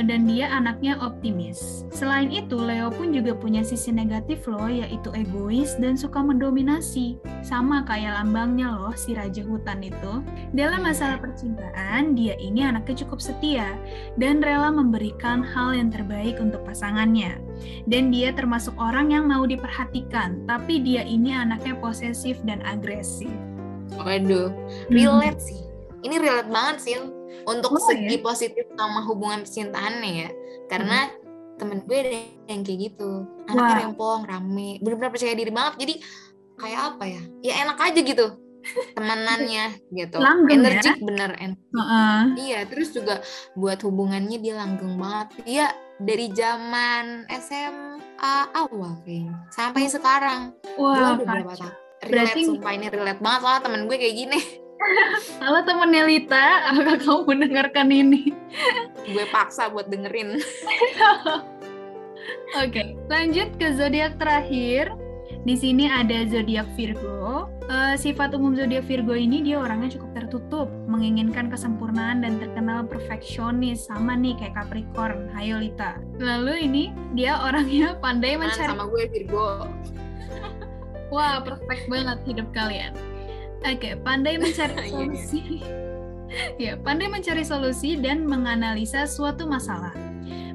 dan 0.03 0.27
dia 0.27 0.51
anaknya 0.51 0.99
optimis. 0.99 1.87
Selain 1.95 2.29
itu, 2.35 2.59
Leo 2.59 2.91
pun 2.91 3.15
juga 3.15 3.39
punya 3.39 3.63
sisi 3.63 3.95
negatif 3.95 4.51
loh, 4.51 4.67
yaitu 4.67 5.15
egois 5.15 5.79
dan 5.79 5.95
suka 5.95 6.19
mendominasi. 6.19 7.23
Sama 7.47 7.87
kayak 7.87 8.19
lambangnya 8.19 8.75
loh, 8.75 8.93
si 8.99 9.15
Raja 9.15 9.47
Hutan 9.47 9.87
itu. 9.87 10.25
Dalam 10.51 10.83
masalah 10.83 11.23
percintaan, 11.23 12.19
dia 12.19 12.35
ini 12.43 12.67
anaknya 12.67 13.07
cukup 13.07 13.23
setia 13.23 13.79
dan 14.19 14.43
rela 14.43 14.75
memberikan 14.75 15.45
hal 15.45 15.77
yang 15.77 15.95
terbaik 15.95 16.41
untuk 16.43 16.67
pasangannya. 16.67 17.39
Dan 17.87 18.11
dia 18.11 18.35
termasuk 18.35 18.75
orang 18.81 19.15
yang 19.15 19.31
mau 19.31 19.47
diperhatikan, 19.47 20.43
tapi 20.51 20.83
dia 20.83 21.07
ini 21.07 21.31
anaknya 21.31 21.79
posesif 21.79 22.43
dan 22.43 22.59
agresif. 22.67 23.31
waduh 24.01 24.51
Hmm. 24.51 24.91
relate 24.91 25.41
sih 25.41 25.64
ini 26.05 26.15
relate 26.17 26.47
banget 26.47 26.77
sih 26.81 26.95
untuk 27.43 27.73
Oh, 27.73 27.83
segi 27.83 28.15
ya? 28.15 28.23
positif 28.23 28.65
sama 28.71 29.01
hubungan 29.03 29.43
percintaannya 29.43 30.13
ya. 30.15 30.31
Karena 30.67 31.09
temen 31.55 31.81
gue 31.83 31.97
ada 31.97 32.11
yang 32.47 32.61
kayak 32.61 32.79
gitu. 32.85 33.11
Anaknya 33.47 33.89
rempong 33.89 34.23
rame 34.23 34.79
benar-benar 34.79 35.11
percaya 35.11 35.33
diri 35.33 35.49
banget. 35.49 35.75
Jadi 35.81 35.95
kayak 36.55 36.81
apa 36.93 37.05
ya? 37.07 37.23
Ya 37.43 37.53
enak 37.63 37.79
aja 37.81 38.01
gitu 38.01 38.27
temenannya 38.93 39.65
gitu. 39.91 40.17
Langgeng 40.17 40.49
ya? 40.57 40.73
energik 40.73 40.97
bener 40.99 41.37
enak 41.37 41.61
Heeh. 41.69 42.21
iya 42.41 42.61
terus 42.65 42.91
juga 42.91 43.21
buat 43.53 43.77
hubungannya 43.81 44.41
dia 44.41 44.57
langgeng 44.57 44.97
banget. 44.97 45.29
Dia 45.45 45.67
dari 45.97 46.33
zaman 46.33 47.29
SMA 47.31 48.01
awal 48.51 48.97
kayaknya 49.03 49.37
sampai 49.51 49.85
sekarang. 49.87 50.41
Wah, 50.75 50.97
Gua 50.97 51.09
udah 51.13 51.27
berapa 51.29 51.53
tahun 51.55 51.73
relate 52.03 52.13
Berarti- 52.33 52.45
sumpah 52.47 52.73
ini 52.73 52.87
relate 52.89 53.21
banget 53.21 53.41
soalnya 53.41 53.63
temen 53.63 53.83
gue 53.85 53.97
kayak 53.97 54.17
gini 54.17 54.41
Halo 55.41 55.65
temennya 55.65 56.05
Lita, 56.05 56.47
apakah 56.73 56.97
kamu 57.01 57.21
mendengarkan 57.25 57.89
ini? 57.89 58.37
gue 59.05 59.25
paksa 59.33 59.73
buat 59.73 59.89
dengerin 59.89 60.37
Oke, 62.63 62.97
lanjut 63.11 63.51
ke 63.59 63.75
zodiak 63.77 64.17
terakhir. 64.17 64.95
Di 65.45 65.61
sini 65.61 65.91
ada 65.91 66.25
zodiak 66.25 66.65
Virgo. 66.73 67.53
Eh, 67.69 67.97
sifat 68.01 68.33
umum 68.37 68.57
zodiak 68.57 68.89
Virgo 68.89 69.13
ini 69.13 69.45
dia 69.45 69.61
orangnya 69.61 69.93
cukup 69.97 70.11
tertutup, 70.17 70.69
menginginkan 70.89 71.53
kesempurnaan 71.53 72.25
dan 72.25 72.41
terkenal 72.41 72.89
perfeksionis 72.89 73.89
sama 73.89 74.17
nih 74.17 74.37
kayak 74.41 74.57
Capricorn. 74.57 75.29
Hayo 75.37 75.61
Lita. 75.61 76.01
Lalu 76.17 76.65
ini 76.65 76.85
dia 77.13 77.37
orangnya 77.41 77.97
pandai 78.01 78.41
mencari 78.41 78.73
sama 78.73 78.89
gue 78.89 79.05
Virgo 79.13 79.69
Wah, 81.13 81.45
perfect 81.45 81.85
banget 81.93 82.19
hidup 82.25 82.49
kalian. 82.57 82.97
Oke, 83.65 83.97
pandai 84.05 84.37
mencari 84.37 84.77
Iya, 84.77 84.85
iya. 84.85 84.93
solusi. 84.93 85.43
ya, 86.61 86.73
pandai 86.77 87.09
mencari 87.09 87.45
solusi 87.45 87.97
dan 87.97 88.29
menganalisa 88.29 89.09
suatu 89.09 89.49
masalah. 89.49 89.93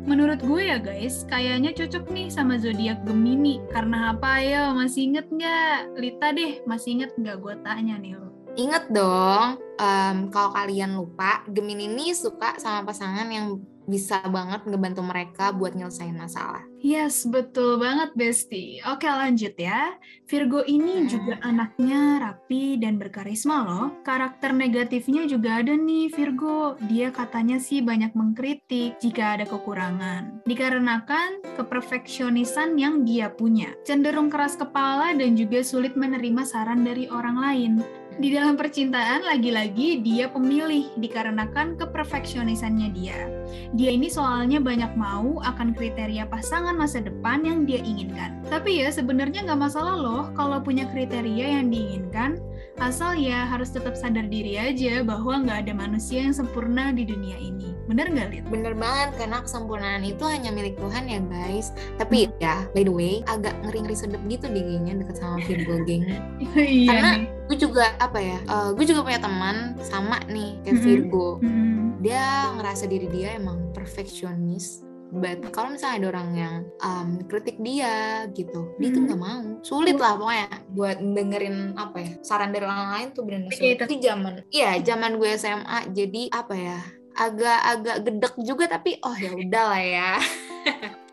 Menurut 0.05 0.41
gue 0.41 0.61
ya 0.65 0.81
guys, 0.81 1.25
kayaknya 1.29 1.69
cocok 1.73 2.09
nih 2.09 2.33
sama 2.33 2.57
zodiak 2.57 3.01
Gemini. 3.05 3.61
Karena 3.69 4.13
apa 4.13 4.41
ya? 4.41 4.73
Masih 4.73 5.13
inget 5.13 5.29
nggak? 5.29 5.97
Lita 5.97 6.27
deh, 6.33 6.53
masih 6.65 6.89
inget 7.01 7.11
nggak? 7.17 7.37
Gue 7.37 7.53
tanya 7.61 7.97
nih 7.97 8.17
lo. 8.17 8.29
Ingat 8.57 8.89
dong, 8.89 9.61
em, 9.77 10.17
kalau 10.33 10.49
kalian 10.51 10.97
lupa, 10.97 11.45
Gemini 11.47 11.85
ini 11.85 12.11
suka 12.11 12.57
sama 12.57 12.81
pasangan 12.83 13.29
yang 13.29 13.61
bisa 13.89 14.21
banget 14.29 14.63
ngebantu 14.69 15.01
mereka 15.01 15.49
buat 15.49 15.73
nyelesain 15.73 16.13
masalah. 16.13 16.61
Yes, 16.79 17.27
betul 17.27 17.75
banget 17.75 18.15
Besti. 18.15 18.79
Oke 18.87 19.09
lanjut 19.09 19.51
ya. 19.59 19.99
Virgo 20.29 20.63
ini 20.63 21.03
Hmm. 21.03 21.09
juga 21.11 21.33
anaknya 21.43 22.23
rapi 22.23 22.79
dan 22.79 22.95
berkarisma 22.95 23.67
loh. 23.67 23.87
Karakter 24.07 24.55
negatifnya 24.55 25.27
juga 25.27 25.59
ada 25.59 25.75
nih 25.75 26.07
Virgo. 26.13 26.79
Dia 26.87 27.11
katanya 27.11 27.59
sih 27.59 27.83
banyak 27.83 28.15
mengkritik 28.15 28.95
jika 29.03 29.35
ada 29.35 29.45
kekurangan. 29.49 30.45
Dikarenakan 30.47 31.43
keperfeksionisan 31.59 32.79
yang 32.79 33.03
dia 33.03 33.27
punya. 33.33 33.75
Cenderung 33.83 34.31
keras 34.31 34.55
kepala 34.55 35.11
dan 35.17 35.35
juga 35.35 35.59
sulit 35.65 35.99
menerima 35.99 36.47
saran 36.47 36.85
dari 36.87 37.11
orang 37.11 37.35
lain. 37.35 37.73
Di 38.19 38.35
dalam 38.35 38.59
percintaan, 38.59 39.23
lagi-lagi 39.23 40.03
dia 40.03 40.27
pemilih 40.27 40.91
dikarenakan 40.99 41.79
keperfeksionisannya 41.79 42.91
dia. 42.91 43.31
Dia 43.79 43.95
ini 43.95 44.11
soalnya 44.11 44.59
banyak 44.59 44.91
mau 44.99 45.39
akan 45.39 45.71
kriteria 45.71 46.27
pasangan 46.27 46.75
masa 46.75 46.99
depan 46.99 47.47
yang 47.47 47.63
dia 47.63 47.79
inginkan. 47.79 48.43
Tapi 48.51 48.83
ya 48.83 48.91
sebenarnya 48.91 49.47
nggak 49.47 49.55
masalah 49.71 49.95
loh 49.95 50.23
kalau 50.35 50.59
punya 50.59 50.83
kriteria 50.91 51.63
yang 51.63 51.71
diinginkan, 51.71 52.43
asal 52.83 53.15
ya 53.15 53.47
harus 53.47 53.71
tetap 53.71 53.95
sadar 53.95 54.27
diri 54.27 54.59
aja 54.59 54.99
bahwa 54.99 55.47
nggak 55.47 55.63
ada 55.63 55.71
manusia 55.79 56.27
yang 56.27 56.35
sempurna 56.35 56.91
di 56.91 57.07
dunia 57.07 57.39
ini. 57.39 57.71
Bener 57.87 58.11
nggak, 58.11 58.27
Lid? 58.35 58.45
Bener 58.51 58.75
banget, 58.75 59.15
karena 59.15 59.47
kesempurnaan 59.47 60.03
itu 60.03 60.27
hanya 60.27 60.51
milik 60.51 60.75
Tuhan 60.75 61.07
ya 61.07 61.23
guys. 61.31 61.71
Tapi 61.95 62.27
ya, 62.43 62.67
by 62.75 62.83
the 62.83 62.91
way, 62.91 63.23
agak 63.31 63.55
ngeri-ngeri 63.63 63.95
sedep 63.95 64.19
gitu 64.27 64.51
kayaknya 64.51 64.99
deket 64.99 65.23
sama 65.23 65.39
Virgo 65.47 65.87
geng. 65.87 66.03
iya 66.59 66.91
Karena 66.91 67.09
nih. 67.15 67.38
Gue 67.49 67.57
juga, 67.59 67.97
apa 67.97 68.17
ya, 68.17 68.37
eh, 68.39 68.69
gue 68.71 68.85
juga 68.85 69.01
punya 69.01 69.17
teman 69.17 69.57
sama 69.79 70.21
nih 70.25 70.61
kayak 70.61 70.75
Mhm. 70.75 70.83
Virgo. 70.83 71.27
Hmm. 71.39 71.77
dia 71.99 72.23
ngerasa 72.53 72.85
diri 72.85 73.09
dia 73.09 73.35
emang 73.35 73.73
perfeksionis 73.73 74.79
but 75.11 75.41
kalau 75.49 75.67
misalnya 75.69 75.97
ada 75.99 76.07
orang 76.11 76.29
yang 76.33 76.55
um, 76.79 77.19
kritik 77.25 77.57
dia 77.57 77.91
gitu 78.29 78.71
dia 78.77 78.87
tuh 78.87 79.01
Hmm. 79.01 79.07
nggak 79.09 79.19
mau 79.19 79.37
sulit 79.59 79.97
lah 79.97 80.15
pokoknya 80.15 80.47
buat 80.69 80.95
dengerin 80.95 81.57
apa 81.75 81.97
ya 81.97 82.11
saran 82.21 82.53
dari 82.53 82.63
orang 82.63 82.87
lain 82.89 83.07
tuh 83.11 83.25
benar-benar 83.25 83.51
sulit 83.51 83.77
itu- 83.81 83.99
zaman 83.99 84.33
iya 84.47 84.79
zaman 84.79 85.17
gue 85.17 85.29
SMA 85.33 85.91
jadi 85.91 86.23
apa 86.31 86.55
ya 86.55 86.79
agak-agak 87.17 87.97
gedek 88.01 88.33
juga 88.39 88.63
tapi 88.69 88.95
oh 89.01 89.15
ya 89.17 89.31
udah 89.33 89.63
lah 89.67 89.83
ya 89.83 90.11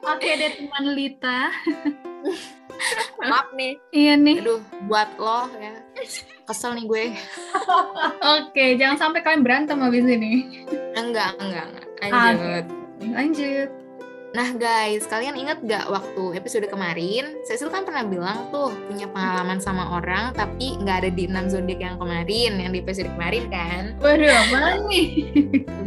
Oke 0.06 0.28
deh 0.30 0.50
teman 0.54 0.84
Lita. 0.88 1.50
maaf 3.20 3.48
nih 3.52 3.78
Iya 3.90 4.14
nih. 4.16 4.36
aduh 4.40 4.60
buat 4.84 5.08
lo 5.16 5.48
ya 5.56 5.74
kesel 6.44 6.74
nih 6.74 6.84
gue 6.84 7.04
Oke, 8.38 8.76
jangan 8.76 8.96
sampai 8.96 9.20
kalian 9.20 9.42
berantem 9.42 9.78
habis 9.78 10.02
ini. 10.02 10.62
enggak 10.94 11.34
enggak 11.36 11.66
enggak 11.66 11.84
Ah, 12.06 12.30
lanjut 12.30 12.64
Lanjut. 13.02 13.70
Nah 14.36 14.52
guys, 14.52 15.08
kalian 15.08 15.32
inget 15.32 15.64
gak 15.64 15.88
waktu 15.88 16.36
episode 16.36 16.68
kemarin, 16.68 17.40
Cecil 17.48 17.72
kan 17.72 17.88
pernah 17.88 18.04
bilang 18.04 18.52
tuh 18.52 18.68
punya 18.84 19.08
pengalaman 19.08 19.56
sama 19.56 19.96
orang 19.96 20.36
tapi 20.36 20.76
nggak 20.76 20.96
ada 21.00 21.08
di 21.08 21.24
enam 21.24 21.48
zodiak 21.48 21.80
yang 21.80 21.96
kemarin, 21.96 22.60
yang 22.60 22.68
di 22.68 22.84
episode 22.84 23.08
kemarin 23.16 23.48
kan. 23.48 23.96
Waduh, 23.96 24.28
apa 24.28 24.84
nih? 24.92 25.08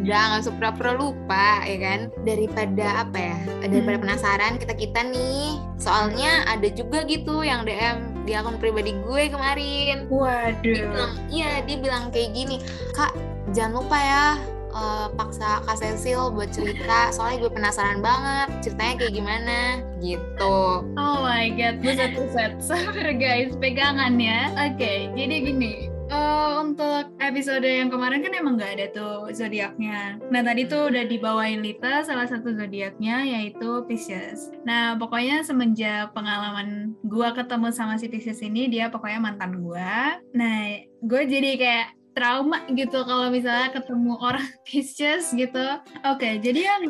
Udah 0.01 0.21
nggak 0.33 0.41
usah 0.49 0.53
pura-pura 0.57 0.97
lupa 0.97 1.61
ya 1.61 1.77
kan. 1.77 1.99
Daripada 2.25 3.05
apa 3.05 3.17
ya, 3.21 3.37
daripada 3.69 4.01
Hmm. 4.01 4.03
penasaran 4.09 4.53
kita 4.57 4.73
kita 4.73 4.99
nih. 5.13 5.61
Soalnya 5.77 6.49
ada 6.49 6.65
juga 6.73 7.05
gitu 7.05 7.45
yang 7.45 7.69
DM 7.69 8.25
di 8.25 8.33
akun 8.33 8.57
pribadi 8.57 8.97
gue 8.97 9.29
kemarin. 9.29 10.09
Dia 10.09 10.89
Waduh. 10.89 11.13
iya 11.29 11.61
dia 11.61 11.77
bilang 11.77 12.09
kayak 12.09 12.33
gini, 12.33 12.57
kak 12.97 13.13
jangan 13.53 13.85
lupa 13.85 13.97
ya 14.01 14.25
uh, 14.73 15.07
paksa 15.13 15.61
Kak 15.65 15.77
Cecil 15.79 16.33
buat 16.33 16.49
cerita 16.53 17.09
soalnya 17.13 17.47
gue 17.47 17.51
penasaran 17.53 17.99
banget 17.99 18.47
ceritanya 18.65 18.93
kayak 18.99 19.13
gimana 19.13 19.59
gitu. 19.99 20.57
Oh 20.95 21.17
my 21.21 21.51
god, 21.55 21.81
buset 21.83 22.15
buset. 22.15 22.51
Sabar 22.63 23.11
guys, 23.15 23.53
pegangan 23.59 24.15
ya. 24.17 24.51
Oke, 24.55 24.77
okay, 24.77 24.97
jadi 25.15 25.35
gini. 25.43 25.73
Uh, 26.09 26.65
untuk 26.65 27.13
episode 27.21 27.61
yang 27.61 27.93
kemarin 27.93 28.25
kan 28.25 28.33
emang 28.33 28.57
nggak 28.57 28.81
ada 28.81 28.85
tuh 28.97 29.29
zodiaknya. 29.29 30.17
Nah 30.33 30.41
tadi 30.41 30.65
tuh 30.65 30.89
udah 30.89 31.05
dibawain 31.05 31.61
Lita 31.61 32.01
salah 32.01 32.25
satu 32.25 32.49
zodiaknya 32.49 33.29
yaitu 33.29 33.85
Pisces. 33.85 34.49
Nah 34.65 34.97
pokoknya 34.97 35.45
semenjak 35.45 36.09
pengalaman 36.17 36.97
gua 37.05 37.38
ketemu 37.38 37.69
sama 37.69 38.01
si 38.01 38.09
Pisces 38.09 38.41
ini 38.41 38.65
dia 38.73 38.89
pokoknya 38.89 39.21
mantan 39.21 39.61
gua. 39.61 40.17
Nah 40.33 40.81
gue 41.05 41.21
jadi 41.29 41.51
kayak 41.61 41.88
trauma 42.13 42.65
gitu 42.73 43.05
kalau 43.05 43.29
misalnya 43.29 43.73
ketemu 43.73 44.13
orang 44.19 44.47
Pisces 44.67 45.31
gitu. 45.33 45.65
Oke, 46.05 46.19
okay, 46.19 46.33
jadi 46.41 46.61
yang 46.65 46.81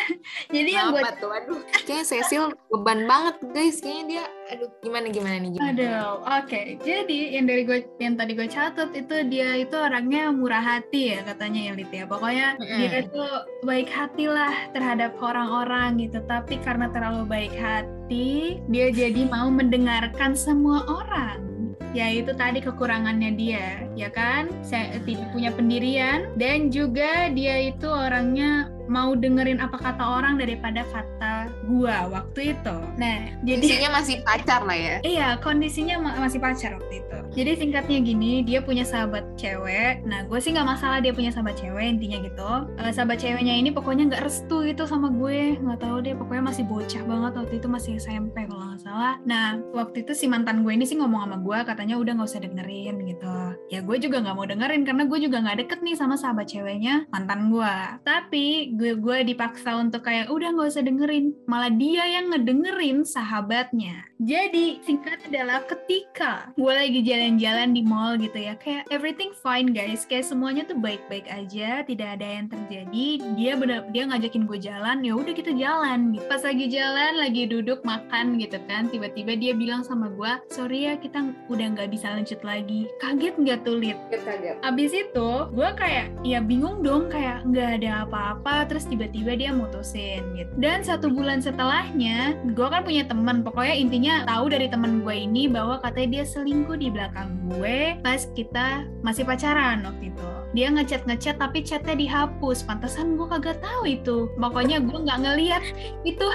jadi 0.54 0.70
yang 0.70 0.86
gue 0.92 1.02
tuh 1.20 1.30
aduh 1.32 1.60
kayaknya 1.84 2.04
Cecil 2.04 2.44
beban 2.68 3.08
banget 3.08 3.36
guys 3.52 3.78
kayaknya 3.80 4.04
dia 4.08 4.24
aduh 4.52 4.68
gimana 4.84 5.06
gimana 5.08 5.36
nih 5.40 5.50
gimana? 5.56 5.68
Aduh, 5.72 6.08
oke. 6.20 6.46
Okay. 6.48 6.66
Jadi 6.82 7.18
yang 7.36 7.46
dari 7.48 7.62
gue 7.64 7.78
yang 8.00 8.14
tadi 8.20 8.32
gue 8.36 8.48
catat 8.48 8.90
itu 8.92 9.16
dia 9.28 9.56
itu 9.56 9.76
orangnya 9.76 10.32
murah 10.32 10.60
hati 10.60 11.16
ya 11.16 11.20
katanya 11.24 11.72
Elit 11.72 11.90
ya. 11.92 12.04
Pokoknya 12.04 12.56
mm 12.56 12.64
-hmm. 12.64 12.78
dia 12.78 12.90
itu 13.04 13.24
baik 13.64 13.88
hati 13.88 14.24
lah 14.28 14.54
terhadap 14.76 15.16
orang-orang 15.20 16.00
gitu. 16.00 16.20
Tapi 16.28 16.60
karena 16.60 16.92
terlalu 16.92 17.24
baik 17.24 17.54
hati, 17.56 18.60
dia 18.68 18.88
jadi 18.92 19.24
mau 19.28 19.48
mendengarkan 19.48 20.36
semua 20.36 20.84
orang 20.88 21.51
ya 21.92 22.08
itu 22.08 22.32
tadi 22.32 22.64
kekurangannya 22.64 23.36
dia 23.36 23.84
ya 23.92 24.08
kan 24.08 24.48
saya 24.64 24.96
tidak 25.04 25.28
punya 25.32 25.52
pendirian 25.52 26.32
dan 26.40 26.72
juga 26.72 27.28
dia 27.32 27.68
itu 27.68 27.88
orangnya 27.88 28.72
mau 28.90 29.14
dengerin 29.14 29.62
apa 29.62 29.78
kata 29.78 30.02
orang 30.02 30.36
daripada 30.36 30.82
kata 30.90 31.48
gua 31.64 32.10
waktu 32.10 32.52
itu. 32.52 32.76
Nah, 32.98 33.30
jadi 33.46 33.62
kondisinya 33.62 33.90
masih 33.96 34.16
pacar 34.26 34.60
lah 34.66 34.78
ya. 34.78 34.96
Iya, 35.00 35.28
kondisinya 35.40 35.96
ma 36.02 36.10
masih 36.18 36.38
pacar 36.42 36.76
waktu 36.76 37.00
itu. 37.00 37.18
Jadi 37.32 37.50
singkatnya 37.56 37.98
gini, 38.02 38.42
dia 38.44 38.60
punya 38.60 38.84
sahabat 38.84 39.24
cewek. 39.38 40.02
Nah, 40.04 40.26
gue 40.26 40.38
sih 40.42 40.52
nggak 40.52 40.68
masalah 40.68 40.98
dia 41.00 41.14
punya 41.14 41.32
sahabat 41.32 41.56
cewek 41.56 41.98
intinya 41.98 42.18
gitu. 42.20 42.50
Uh, 42.76 42.92
sahabat 42.92 43.22
ceweknya 43.22 43.54
ini 43.56 43.72
pokoknya 43.72 44.12
nggak 44.12 44.24
restu 44.26 44.66
gitu 44.68 44.84
sama 44.84 45.08
gue. 45.08 45.56
Nggak 45.56 45.80
tahu 45.80 45.96
deh, 46.04 46.14
pokoknya 46.18 46.44
masih 46.52 46.64
bocah 46.66 47.02
banget 47.06 47.32
waktu 47.38 47.54
itu 47.56 47.68
masih 47.70 47.92
SMP 47.96 48.36
kalau 48.44 48.61
salah. 48.92 49.16
Nah, 49.24 49.56
waktu 49.72 50.04
itu 50.04 50.12
si 50.12 50.28
mantan 50.28 50.60
gue 50.60 50.72
ini 50.76 50.84
sih 50.84 51.00
ngomong 51.00 51.24
sama 51.24 51.40
gue, 51.40 51.58
katanya 51.64 51.96
udah 51.96 52.12
nggak 52.12 52.28
usah 52.28 52.44
dengerin 52.44 52.96
gitu. 53.08 53.36
Ya 53.72 53.80
gue 53.80 53.96
juga 53.96 54.20
nggak 54.20 54.36
mau 54.36 54.44
dengerin 54.44 54.84
karena 54.84 55.08
gue 55.08 55.18
juga 55.24 55.40
nggak 55.40 55.58
deket 55.64 55.80
nih 55.80 55.96
sama 55.96 56.20
sahabat 56.20 56.52
ceweknya 56.52 57.08
mantan 57.08 57.48
gue. 57.48 57.74
Tapi 58.04 58.76
gue 58.76 59.00
gue 59.00 59.18
dipaksa 59.24 59.80
untuk 59.80 60.04
kayak 60.04 60.28
udah 60.28 60.52
nggak 60.52 60.68
usah 60.68 60.84
dengerin 60.84 61.32
malah 61.48 61.72
dia 61.72 62.04
yang 62.04 62.28
ngedengerin 62.28 63.00
sahabatnya 63.08 64.12
jadi 64.22 64.78
singkat 64.86 65.18
adalah 65.26 65.66
ketika 65.66 66.54
gue 66.54 66.70
lagi 66.70 67.02
jalan-jalan 67.02 67.74
di 67.74 67.82
mall 67.82 68.14
gitu 68.14 68.38
ya 68.38 68.54
kayak 68.54 68.86
everything 68.94 69.34
fine 69.42 69.74
guys 69.74 70.06
kayak 70.06 70.22
semuanya 70.22 70.62
tuh 70.62 70.78
baik-baik 70.78 71.26
aja 71.26 71.82
tidak 71.82 72.18
ada 72.18 72.26
yang 72.38 72.46
terjadi 72.46 73.08
dia 73.34 73.52
benar 73.58 73.82
dia 73.90 74.06
ngajakin 74.06 74.46
gue 74.46 74.58
jalan 74.62 75.02
ya 75.02 75.12
udah 75.18 75.34
kita 75.34 75.50
jalan 75.58 76.14
pas 76.30 76.38
lagi 76.46 76.70
jalan 76.70 77.18
lagi 77.18 77.50
duduk 77.50 77.82
makan 77.82 78.38
gitu 78.38 78.62
kan 78.70 78.81
tiba-tiba 78.88 79.36
dia 79.36 79.52
bilang 79.52 79.82
sama 79.84 80.10
gue 80.10 80.32
sorry 80.50 80.90
ya 80.90 80.94
kita 80.98 81.34
udah 81.50 81.66
nggak 81.76 81.90
bisa 81.92 82.14
lanjut 82.14 82.40
lagi. 82.42 82.88
Kaget 82.98 83.34
nggak 83.38 83.60
tulit 83.66 83.98
kaget 84.10 84.56
abis 84.62 84.90
itu 84.94 85.30
gue 85.52 85.68
kayak 85.74 86.14
ya 86.22 86.38
bingung 86.38 86.80
dong 86.80 87.10
kayak 87.10 87.42
nggak 87.46 87.82
ada 87.82 88.06
apa-apa 88.06 88.70
terus 88.70 88.86
tiba-tiba 88.86 89.34
dia 89.36 89.50
mutusin 89.52 90.22
gitu. 90.38 90.50
Dan 90.58 90.82
satu 90.82 91.10
bulan 91.10 91.42
setelahnya 91.42 92.38
gue 92.54 92.66
kan 92.66 92.82
punya 92.86 93.04
teman 93.06 93.42
pokoknya 93.42 93.74
intinya 93.76 94.14
tahu 94.24 94.50
dari 94.50 94.66
teman 94.70 95.02
gue 95.02 95.14
ini 95.14 95.50
bahwa 95.50 95.82
katanya 95.82 96.22
dia 96.22 96.24
selingkuh 96.24 96.78
di 96.78 96.88
belakang 96.88 97.34
gue 97.50 97.98
pas 98.00 98.22
kita 98.32 98.86
masih 99.02 99.26
pacaran 99.26 99.84
waktu 99.84 100.14
itu 100.14 100.41
dia 100.52 100.68
ngechat 100.68 101.08
ngechat 101.08 101.40
tapi 101.40 101.64
chatnya 101.64 101.96
dihapus. 101.96 102.64
Pantasan 102.68 103.16
gue 103.16 103.26
kagak 103.28 103.58
tahu 103.64 103.88
itu. 103.88 104.28
Pokoknya 104.36 104.84
gue 104.84 104.98
nggak 105.00 105.20
ngeliat 105.24 105.64
itu 106.04 106.26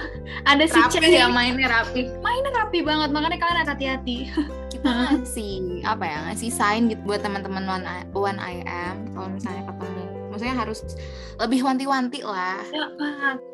ada 0.46 0.66
si 0.66 0.80
chat. 0.90 1.06
ya 1.06 1.30
mainnya 1.30 1.70
rapi. 1.70 2.10
Mainnya 2.22 2.52
rapi 2.54 2.82
banget 2.82 3.10
makanya 3.14 3.38
kalian 3.38 3.68
hati-hati. 3.70 4.18
Kita 4.74 4.90
ngasih 4.90 5.86
apa 5.86 6.04
ya 6.06 6.18
ngasih 6.30 6.50
sign 6.50 6.90
gitu 6.90 7.02
buat 7.06 7.22
teman-teman 7.22 7.66
one, 7.66 7.86
one 8.14 8.40
IM 8.42 9.14
kalau 9.14 9.30
misalnya 9.30 9.64
ketemu. 9.70 10.04
Maksudnya 10.28 10.56
harus 10.60 10.80
lebih 11.42 11.66
wanti-wanti 11.66 12.22
lah. 12.22 12.62
Ya, 12.70 12.86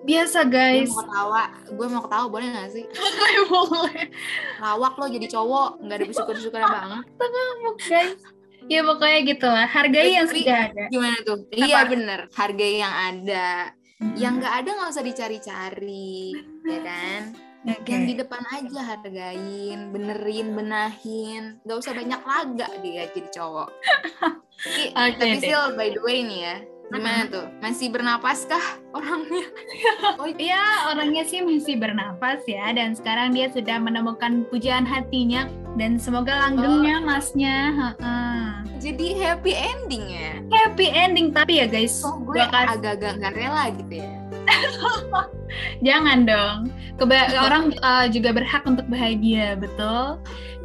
biasa 0.04 0.48
guys. 0.52 0.92
gue 0.92 0.96
mau 0.96 1.04
ketawa. 1.08 1.44
Gue 1.72 1.88
mau 1.88 2.02
ketawa 2.04 2.26
boleh 2.28 2.48
gak 2.52 2.72
sih? 2.76 2.84
Boleh. 3.52 4.12
Lawak 4.60 5.00
lo 5.00 5.08
jadi 5.08 5.28
cowok 5.32 5.80
nggak 5.80 5.96
ada 5.96 6.06
bersyukur-syukur 6.12 6.60
banget. 6.60 7.04
Ngamuk 7.20 7.78
guys 7.88 8.20
ya 8.68 8.82
pokoknya 8.84 9.20
gitu 9.28 9.48
lah 9.48 9.68
hargai 9.68 10.12
yang 10.16 10.28
sudah 10.28 10.58
ada 10.72 10.84
gimana 10.92 11.18
tuh 11.24 11.38
Apa? 11.48 11.56
iya 11.58 11.80
bener 11.88 12.20
hargai 12.34 12.74
yang 12.80 12.96
ada 12.96 13.50
hmm. 14.00 14.16
yang 14.16 14.34
nggak 14.40 14.54
ada 14.64 14.70
nggak 14.74 14.90
usah 14.92 15.06
dicari-cari 15.06 16.36
ya 16.68 16.80
kan 16.84 17.24
Okay. 17.64 17.96
Yang 17.96 18.04
di 18.04 18.16
depan 18.20 18.44
aja 18.52 18.80
hargain, 18.92 19.96
benerin, 19.96 20.52
benahin, 20.52 21.64
nggak 21.64 21.80
usah 21.80 21.96
banyak 21.96 22.20
laga 22.28 22.68
dia 22.84 23.08
jadi 23.16 23.32
cowok. 23.32 23.72
okay, 24.92 25.16
tapi 25.16 25.40
still 25.48 25.72
by 25.80 25.88
the 25.88 26.04
way 26.04 26.28
nih 26.28 26.40
ya, 26.44 26.56
Gimana 26.94 27.26
tuh? 27.26 27.48
Masih 27.58 27.88
bernapas 27.90 28.46
kah 28.46 28.78
orangnya? 28.94 29.48
oh 30.22 30.30
iya, 30.36 30.92
orangnya 30.94 31.24
sih 31.26 31.42
masih 31.42 31.80
bernapas 31.80 32.44
ya. 32.46 32.70
Dan 32.76 32.94
sekarang 32.94 33.34
dia 33.34 33.48
sudah 33.50 33.80
menemukan 33.80 34.46
pujaan 34.52 34.86
hatinya. 34.86 35.48
Dan 35.74 35.98
semoga 35.98 36.38
langgengnya 36.38 37.02
oh. 37.02 37.06
masnya. 37.06 37.58
Jadi 38.84 39.16
happy 39.16 39.54
ending 39.56 40.06
ya? 40.12 40.32
Happy 40.52 40.92
ending. 40.92 41.32
Tapi 41.32 41.64
ya 41.64 41.68
guys. 41.72 42.04
Oh, 42.04 42.20
gue 42.20 42.38
agak-agak 42.38 43.18
gak 43.24 43.34
rela 43.34 43.72
gitu 43.74 44.04
ya. 44.04 44.12
Jangan 45.88 46.28
dong. 46.28 46.58
Keba 47.00 47.32
orang 47.48 47.74
uh, 47.82 48.06
juga 48.12 48.36
berhak 48.36 48.64
untuk 48.68 48.86
bahagia, 48.92 49.56
betul? 49.58 50.20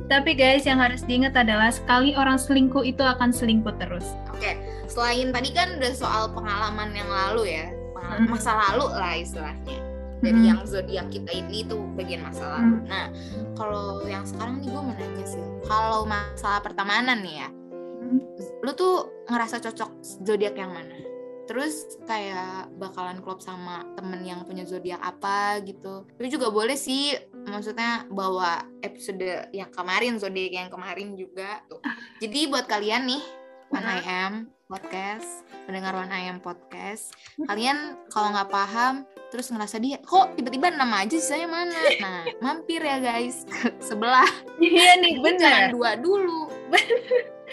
Tapi 0.08 0.32
guys, 0.34 0.64
yang 0.64 0.80
harus 0.80 1.04
diingat 1.04 1.36
adalah 1.36 1.68
sekali 1.68 2.16
orang 2.16 2.40
selingkuh 2.40 2.82
itu 2.84 3.04
akan 3.04 3.28
selingkuh 3.28 3.76
terus. 3.76 4.04
Oke, 4.32 4.56
selain 4.88 5.30
tadi 5.30 5.52
kan 5.52 5.76
udah 5.76 5.92
soal 5.92 6.32
pengalaman 6.32 6.96
yang 6.96 7.08
lalu 7.12 7.60
ya, 7.60 7.68
pengalaman 7.92 8.32
masa 8.32 8.56
lalu 8.56 8.88
lah 8.96 9.14
istilahnya. 9.20 9.87
Dari 10.18 10.40
hmm. 10.42 10.48
yang 10.50 10.60
zodiak 10.66 11.06
kita 11.14 11.30
ini 11.30 11.62
tuh 11.66 11.82
bagian 11.94 12.26
masa 12.26 12.58
lalu. 12.58 12.82
Hmm. 12.82 12.86
Nah, 12.90 13.06
kalau 13.54 14.02
yang 14.06 14.26
sekarang 14.26 14.58
nih 14.58 14.68
gue 14.70 14.82
mau 14.82 14.94
nanya 14.94 15.26
sih, 15.26 15.44
kalau 15.66 16.02
masalah 16.02 16.60
pertemanan 16.62 17.22
nih 17.22 17.46
ya, 17.46 17.48
hmm. 17.48 18.20
lu 18.66 18.70
tuh 18.74 19.24
ngerasa 19.30 19.62
cocok 19.62 19.90
zodiak 20.26 20.58
yang 20.58 20.74
mana? 20.74 21.08
terus 21.48 21.96
kayak 22.04 22.68
bakalan 22.76 23.24
klop 23.24 23.40
sama 23.40 23.80
temen 23.96 24.20
yang 24.20 24.44
punya 24.44 24.68
zodiak 24.68 25.00
apa 25.00 25.64
gitu 25.64 26.04
tapi 26.04 26.28
juga 26.28 26.52
boleh 26.52 26.76
sih 26.76 27.16
maksudnya 27.48 28.04
bawa 28.12 28.68
episode 28.84 29.48
yang 29.56 29.72
kemarin 29.72 30.20
zodiak 30.20 30.52
yang 30.52 30.68
kemarin 30.68 31.16
juga 31.16 31.64
tuh 31.72 31.80
jadi 32.20 32.52
buat 32.52 32.68
kalian 32.68 33.08
nih 33.08 33.24
One 33.72 33.88
I 33.88 34.00
Am 34.04 34.32
podcast 34.68 35.48
pendengar 35.64 35.96
One 35.96 36.12
I 36.12 36.28
Am 36.28 36.44
podcast 36.44 37.16
kalian 37.48 37.96
kalau 38.12 38.28
nggak 38.36 38.52
paham 38.52 39.08
terus 39.28 39.52
ngerasa 39.52 39.76
dia 39.76 40.00
kok 40.00 40.34
tiba-tiba 40.34 40.72
nama 40.72 41.04
aja 41.04 41.20
saya 41.20 41.44
mana? 41.44 41.76
Nah 42.00 42.24
mampir 42.40 42.80
ya 42.80 42.98
guys. 43.00 43.44
Sebelah. 43.88 44.28
Iya 44.58 45.00
nih 45.04 45.20
bener 45.20 45.40
jangan 45.40 45.70
dua 45.72 45.90
dulu. 46.00 46.48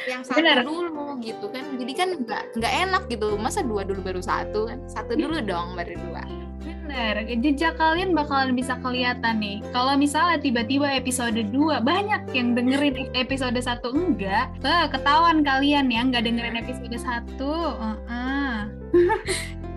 Yang 0.06 0.22
satu 0.28 0.38
Bener. 0.44 0.58
dulu 0.68 1.08
gitu 1.24 1.46
kan. 1.50 1.64
Jadi 1.80 1.94
kan 1.96 2.10
nggak 2.20 2.44
nggak 2.60 2.74
enak 2.88 3.04
gitu. 3.08 3.40
Masa 3.40 3.64
dua 3.64 3.88
dulu 3.88 4.04
baru 4.04 4.20
satu 4.20 4.68
kan? 4.68 4.80
Satu 4.92 5.16
dulu 5.16 5.40
dong 5.40 5.74
baru 5.80 5.96
dua. 5.96 6.24
Bener, 6.66 7.26
jejak 7.42 7.78
kalian 7.82 8.14
bakalan 8.14 8.54
bisa 8.54 8.78
kelihatan 8.82 9.42
nih. 9.42 9.58
Kalau 9.74 9.98
misalnya 9.98 10.38
tiba-tiba 10.38 10.86
episode 10.94 11.38
2 11.50 11.82
banyak 11.82 12.30
yang 12.34 12.54
dengerin 12.54 13.10
episode 13.18 13.58
1 13.58 13.82
enggak, 13.90 14.54
eh, 14.62 14.86
ketahuan 14.94 15.42
kalian 15.42 15.90
ya 15.90 16.02
nggak 16.06 16.26
dengerin 16.26 16.58
episode 16.62 16.94
1. 16.94 17.42
Uh 17.42 17.98
-uh. 18.06 18.70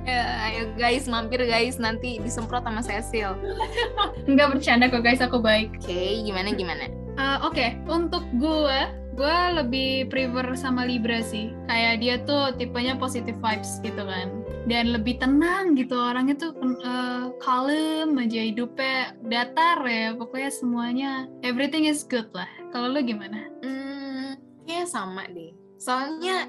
Ya, 0.08 0.24
ayo 0.48 0.62
guys, 0.80 1.04
mampir 1.04 1.44
guys, 1.44 1.76
nanti 1.76 2.16
disemprot 2.24 2.64
sama 2.64 2.80
Cecil. 2.80 3.36
Enggak 4.28 4.56
bercanda 4.56 4.88
kok 4.88 5.04
guys, 5.04 5.20
aku 5.20 5.38
baik. 5.38 5.76
Oke, 5.84 5.92
okay, 5.92 6.10
gimana 6.24 6.56
gimana? 6.56 6.88
Uh, 7.18 7.44
Oke, 7.44 7.60
okay. 7.60 7.70
untuk 7.86 8.24
gue 8.40 8.80
gue 9.18 9.38
lebih 9.50 10.06
prefer 10.14 10.54
sama 10.54 10.86
Libra 10.86 11.18
sih 11.18 11.50
kayak 11.66 11.98
dia 11.98 12.22
tuh 12.22 12.54
tipenya 12.54 12.94
positive 12.94 13.34
vibes 13.42 13.82
gitu 13.82 14.06
kan 14.06 14.30
dan 14.70 14.94
lebih 14.94 15.18
tenang 15.18 15.74
gitu 15.74 15.98
orangnya 15.98 16.38
tuh 16.38 16.54
uh, 16.86 17.34
kalem 17.42 18.14
aja 18.14 18.40
hidupnya 18.46 19.18
datar 19.26 19.82
ya 19.82 20.14
pokoknya 20.14 20.50
semuanya 20.54 21.10
everything 21.42 21.90
is 21.90 22.06
good 22.06 22.30
lah 22.30 22.46
kalau 22.70 22.94
lo 22.94 23.02
gimana? 23.02 23.50
Hmm, 23.66 24.38
kayak 24.70 24.86
sama 24.86 25.26
deh 25.34 25.50
soalnya 25.82 26.46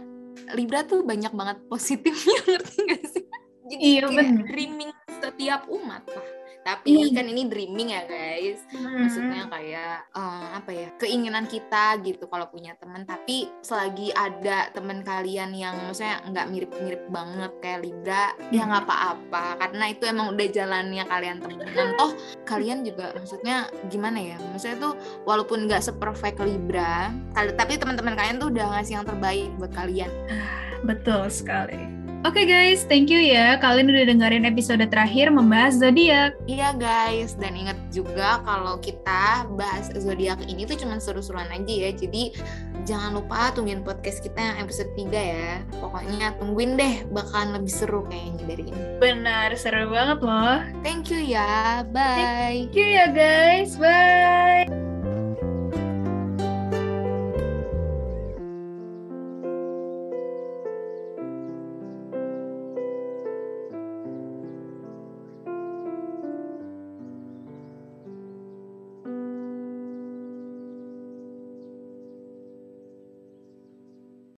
Libra 0.53 0.85
tuh 0.85 1.01
banyak 1.01 1.33
banget 1.33 1.57
positifnya 1.73 2.37
ngerti 2.53 2.79
gak 2.85 3.03
sih 3.09 3.25
jadi 3.69 3.81
Iya, 3.81 4.01
kayak 4.03 4.17
bener. 4.17 4.45
dreaming 4.47 4.91
setiap 5.15 5.61
umat 5.69 6.03
lah 6.05 6.27
tapi 6.59 6.91
Iya. 6.91 7.15
kan 7.15 7.25
ini 7.25 7.47
dreaming 7.47 7.89
ya 7.89 8.03
guys 8.03 8.59
Hmm. 8.69 8.99
maksudnya 8.99 9.47
kayak 9.47 10.11
eh, 10.11 10.45
apa 10.53 10.69
ya 10.69 10.87
keinginan 10.97 11.47
kita 11.47 11.97
gitu 12.03 12.27
kalau 12.27 12.45
punya 12.45 12.75
teman 12.75 13.07
tapi 13.07 13.47
selagi 13.63 14.11
ada 14.11 14.67
teman 14.69 14.99
kalian 15.01 15.55
yang 15.55 15.79
maksudnya 15.79 16.19
nggak 16.27 16.45
mirip-mirip 16.51 17.03
banget 17.07 17.51
kayak 17.57 17.79
Libra 17.79 18.23
ya 18.49 18.59
Hmm. 18.59 18.69
nggak 18.69 18.83
apa-apa 18.85 19.45
karena 19.57 19.85
itu 19.87 20.03
emang 20.05 20.27
udah 20.29 20.47
jalannya 20.51 21.03
kalian 21.05 21.37
temenan 21.39 21.89
toh 21.95 22.11
kalian 22.43 22.83
juga 22.83 23.15
maksudnya 23.15 23.57
gimana 23.87 24.19
ya 24.19 24.37
maksudnya 24.45 24.77
tuh 24.79 24.93
walaupun 25.23 25.63
nggak 25.63 25.81
seperfect 25.81 26.37
Libra 26.39 27.07
tapi 27.55 27.79
teman-teman 27.79 28.13
kalian 28.13 28.35
tuh 28.35 28.51
udah 28.51 28.75
ngasih 28.75 28.99
yang 28.99 29.07
terbaik 29.07 29.47
buat 29.55 29.71
kalian 29.71 30.11
Betul 30.79 31.27
sekali. 31.27 31.98
Oke 32.27 32.43
guys, 32.43 32.83
thank 32.83 33.07
you 33.07 33.15
ya. 33.15 33.55
Kalian 33.63 33.87
udah 33.87 34.11
dengerin 34.11 34.43
episode 34.43 34.83
terakhir 34.91 35.31
membahas 35.31 35.79
zodiak. 35.79 36.35
Iya 36.51 36.75
guys, 36.75 37.39
dan 37.39 37.55
ingat 37.55 37.79
juga 37.95 38.43
kalau 38.43 38.75
kita 38.83 39.47
bahas 39.55 39.87
zodiak 39.95 40.43
ini 40.43 40.67
tuh 40.67 40.75
cuma 40.75 40.99
seru-seruan 40.99 41.47
aja 41.47 41.71
ya. 41.87 41.95
Jadi 41.95 42.35
jangan 42.83 43.15
lupa 43.15 43.55
tungguin 43.55 43.87
podcast 43.87 44.19
kita 44.19 44.35
yang 44.35 44.57
episode 44.59 44.91
3 44.99 45.15
ya. 45.15 45.63
Pokoknya 45.79 46.35
tungguin 46.43 46.75
deh, 46.75 47.07
bakalan 47.07 47.55
lebih 47.55 47.71
seru 47.71 48.03
kayaknya 48.11 48.43
dari 48.51 48.63
ini. 48.67 48.81
Benar, 48.99 49.55
seru 49.55 49.87
banget 49.87 50.19
loh. 50.19 50.59
Thank 50.83 51.07
you 51.15 51.23
ya, 51.23 51.87
bye. 51.87 52.19
Thank 52.19 52.75
you 52.75 52.99
ya 52.99 53.15
guys. 53.15 53.79
Bye. 53.79 54.88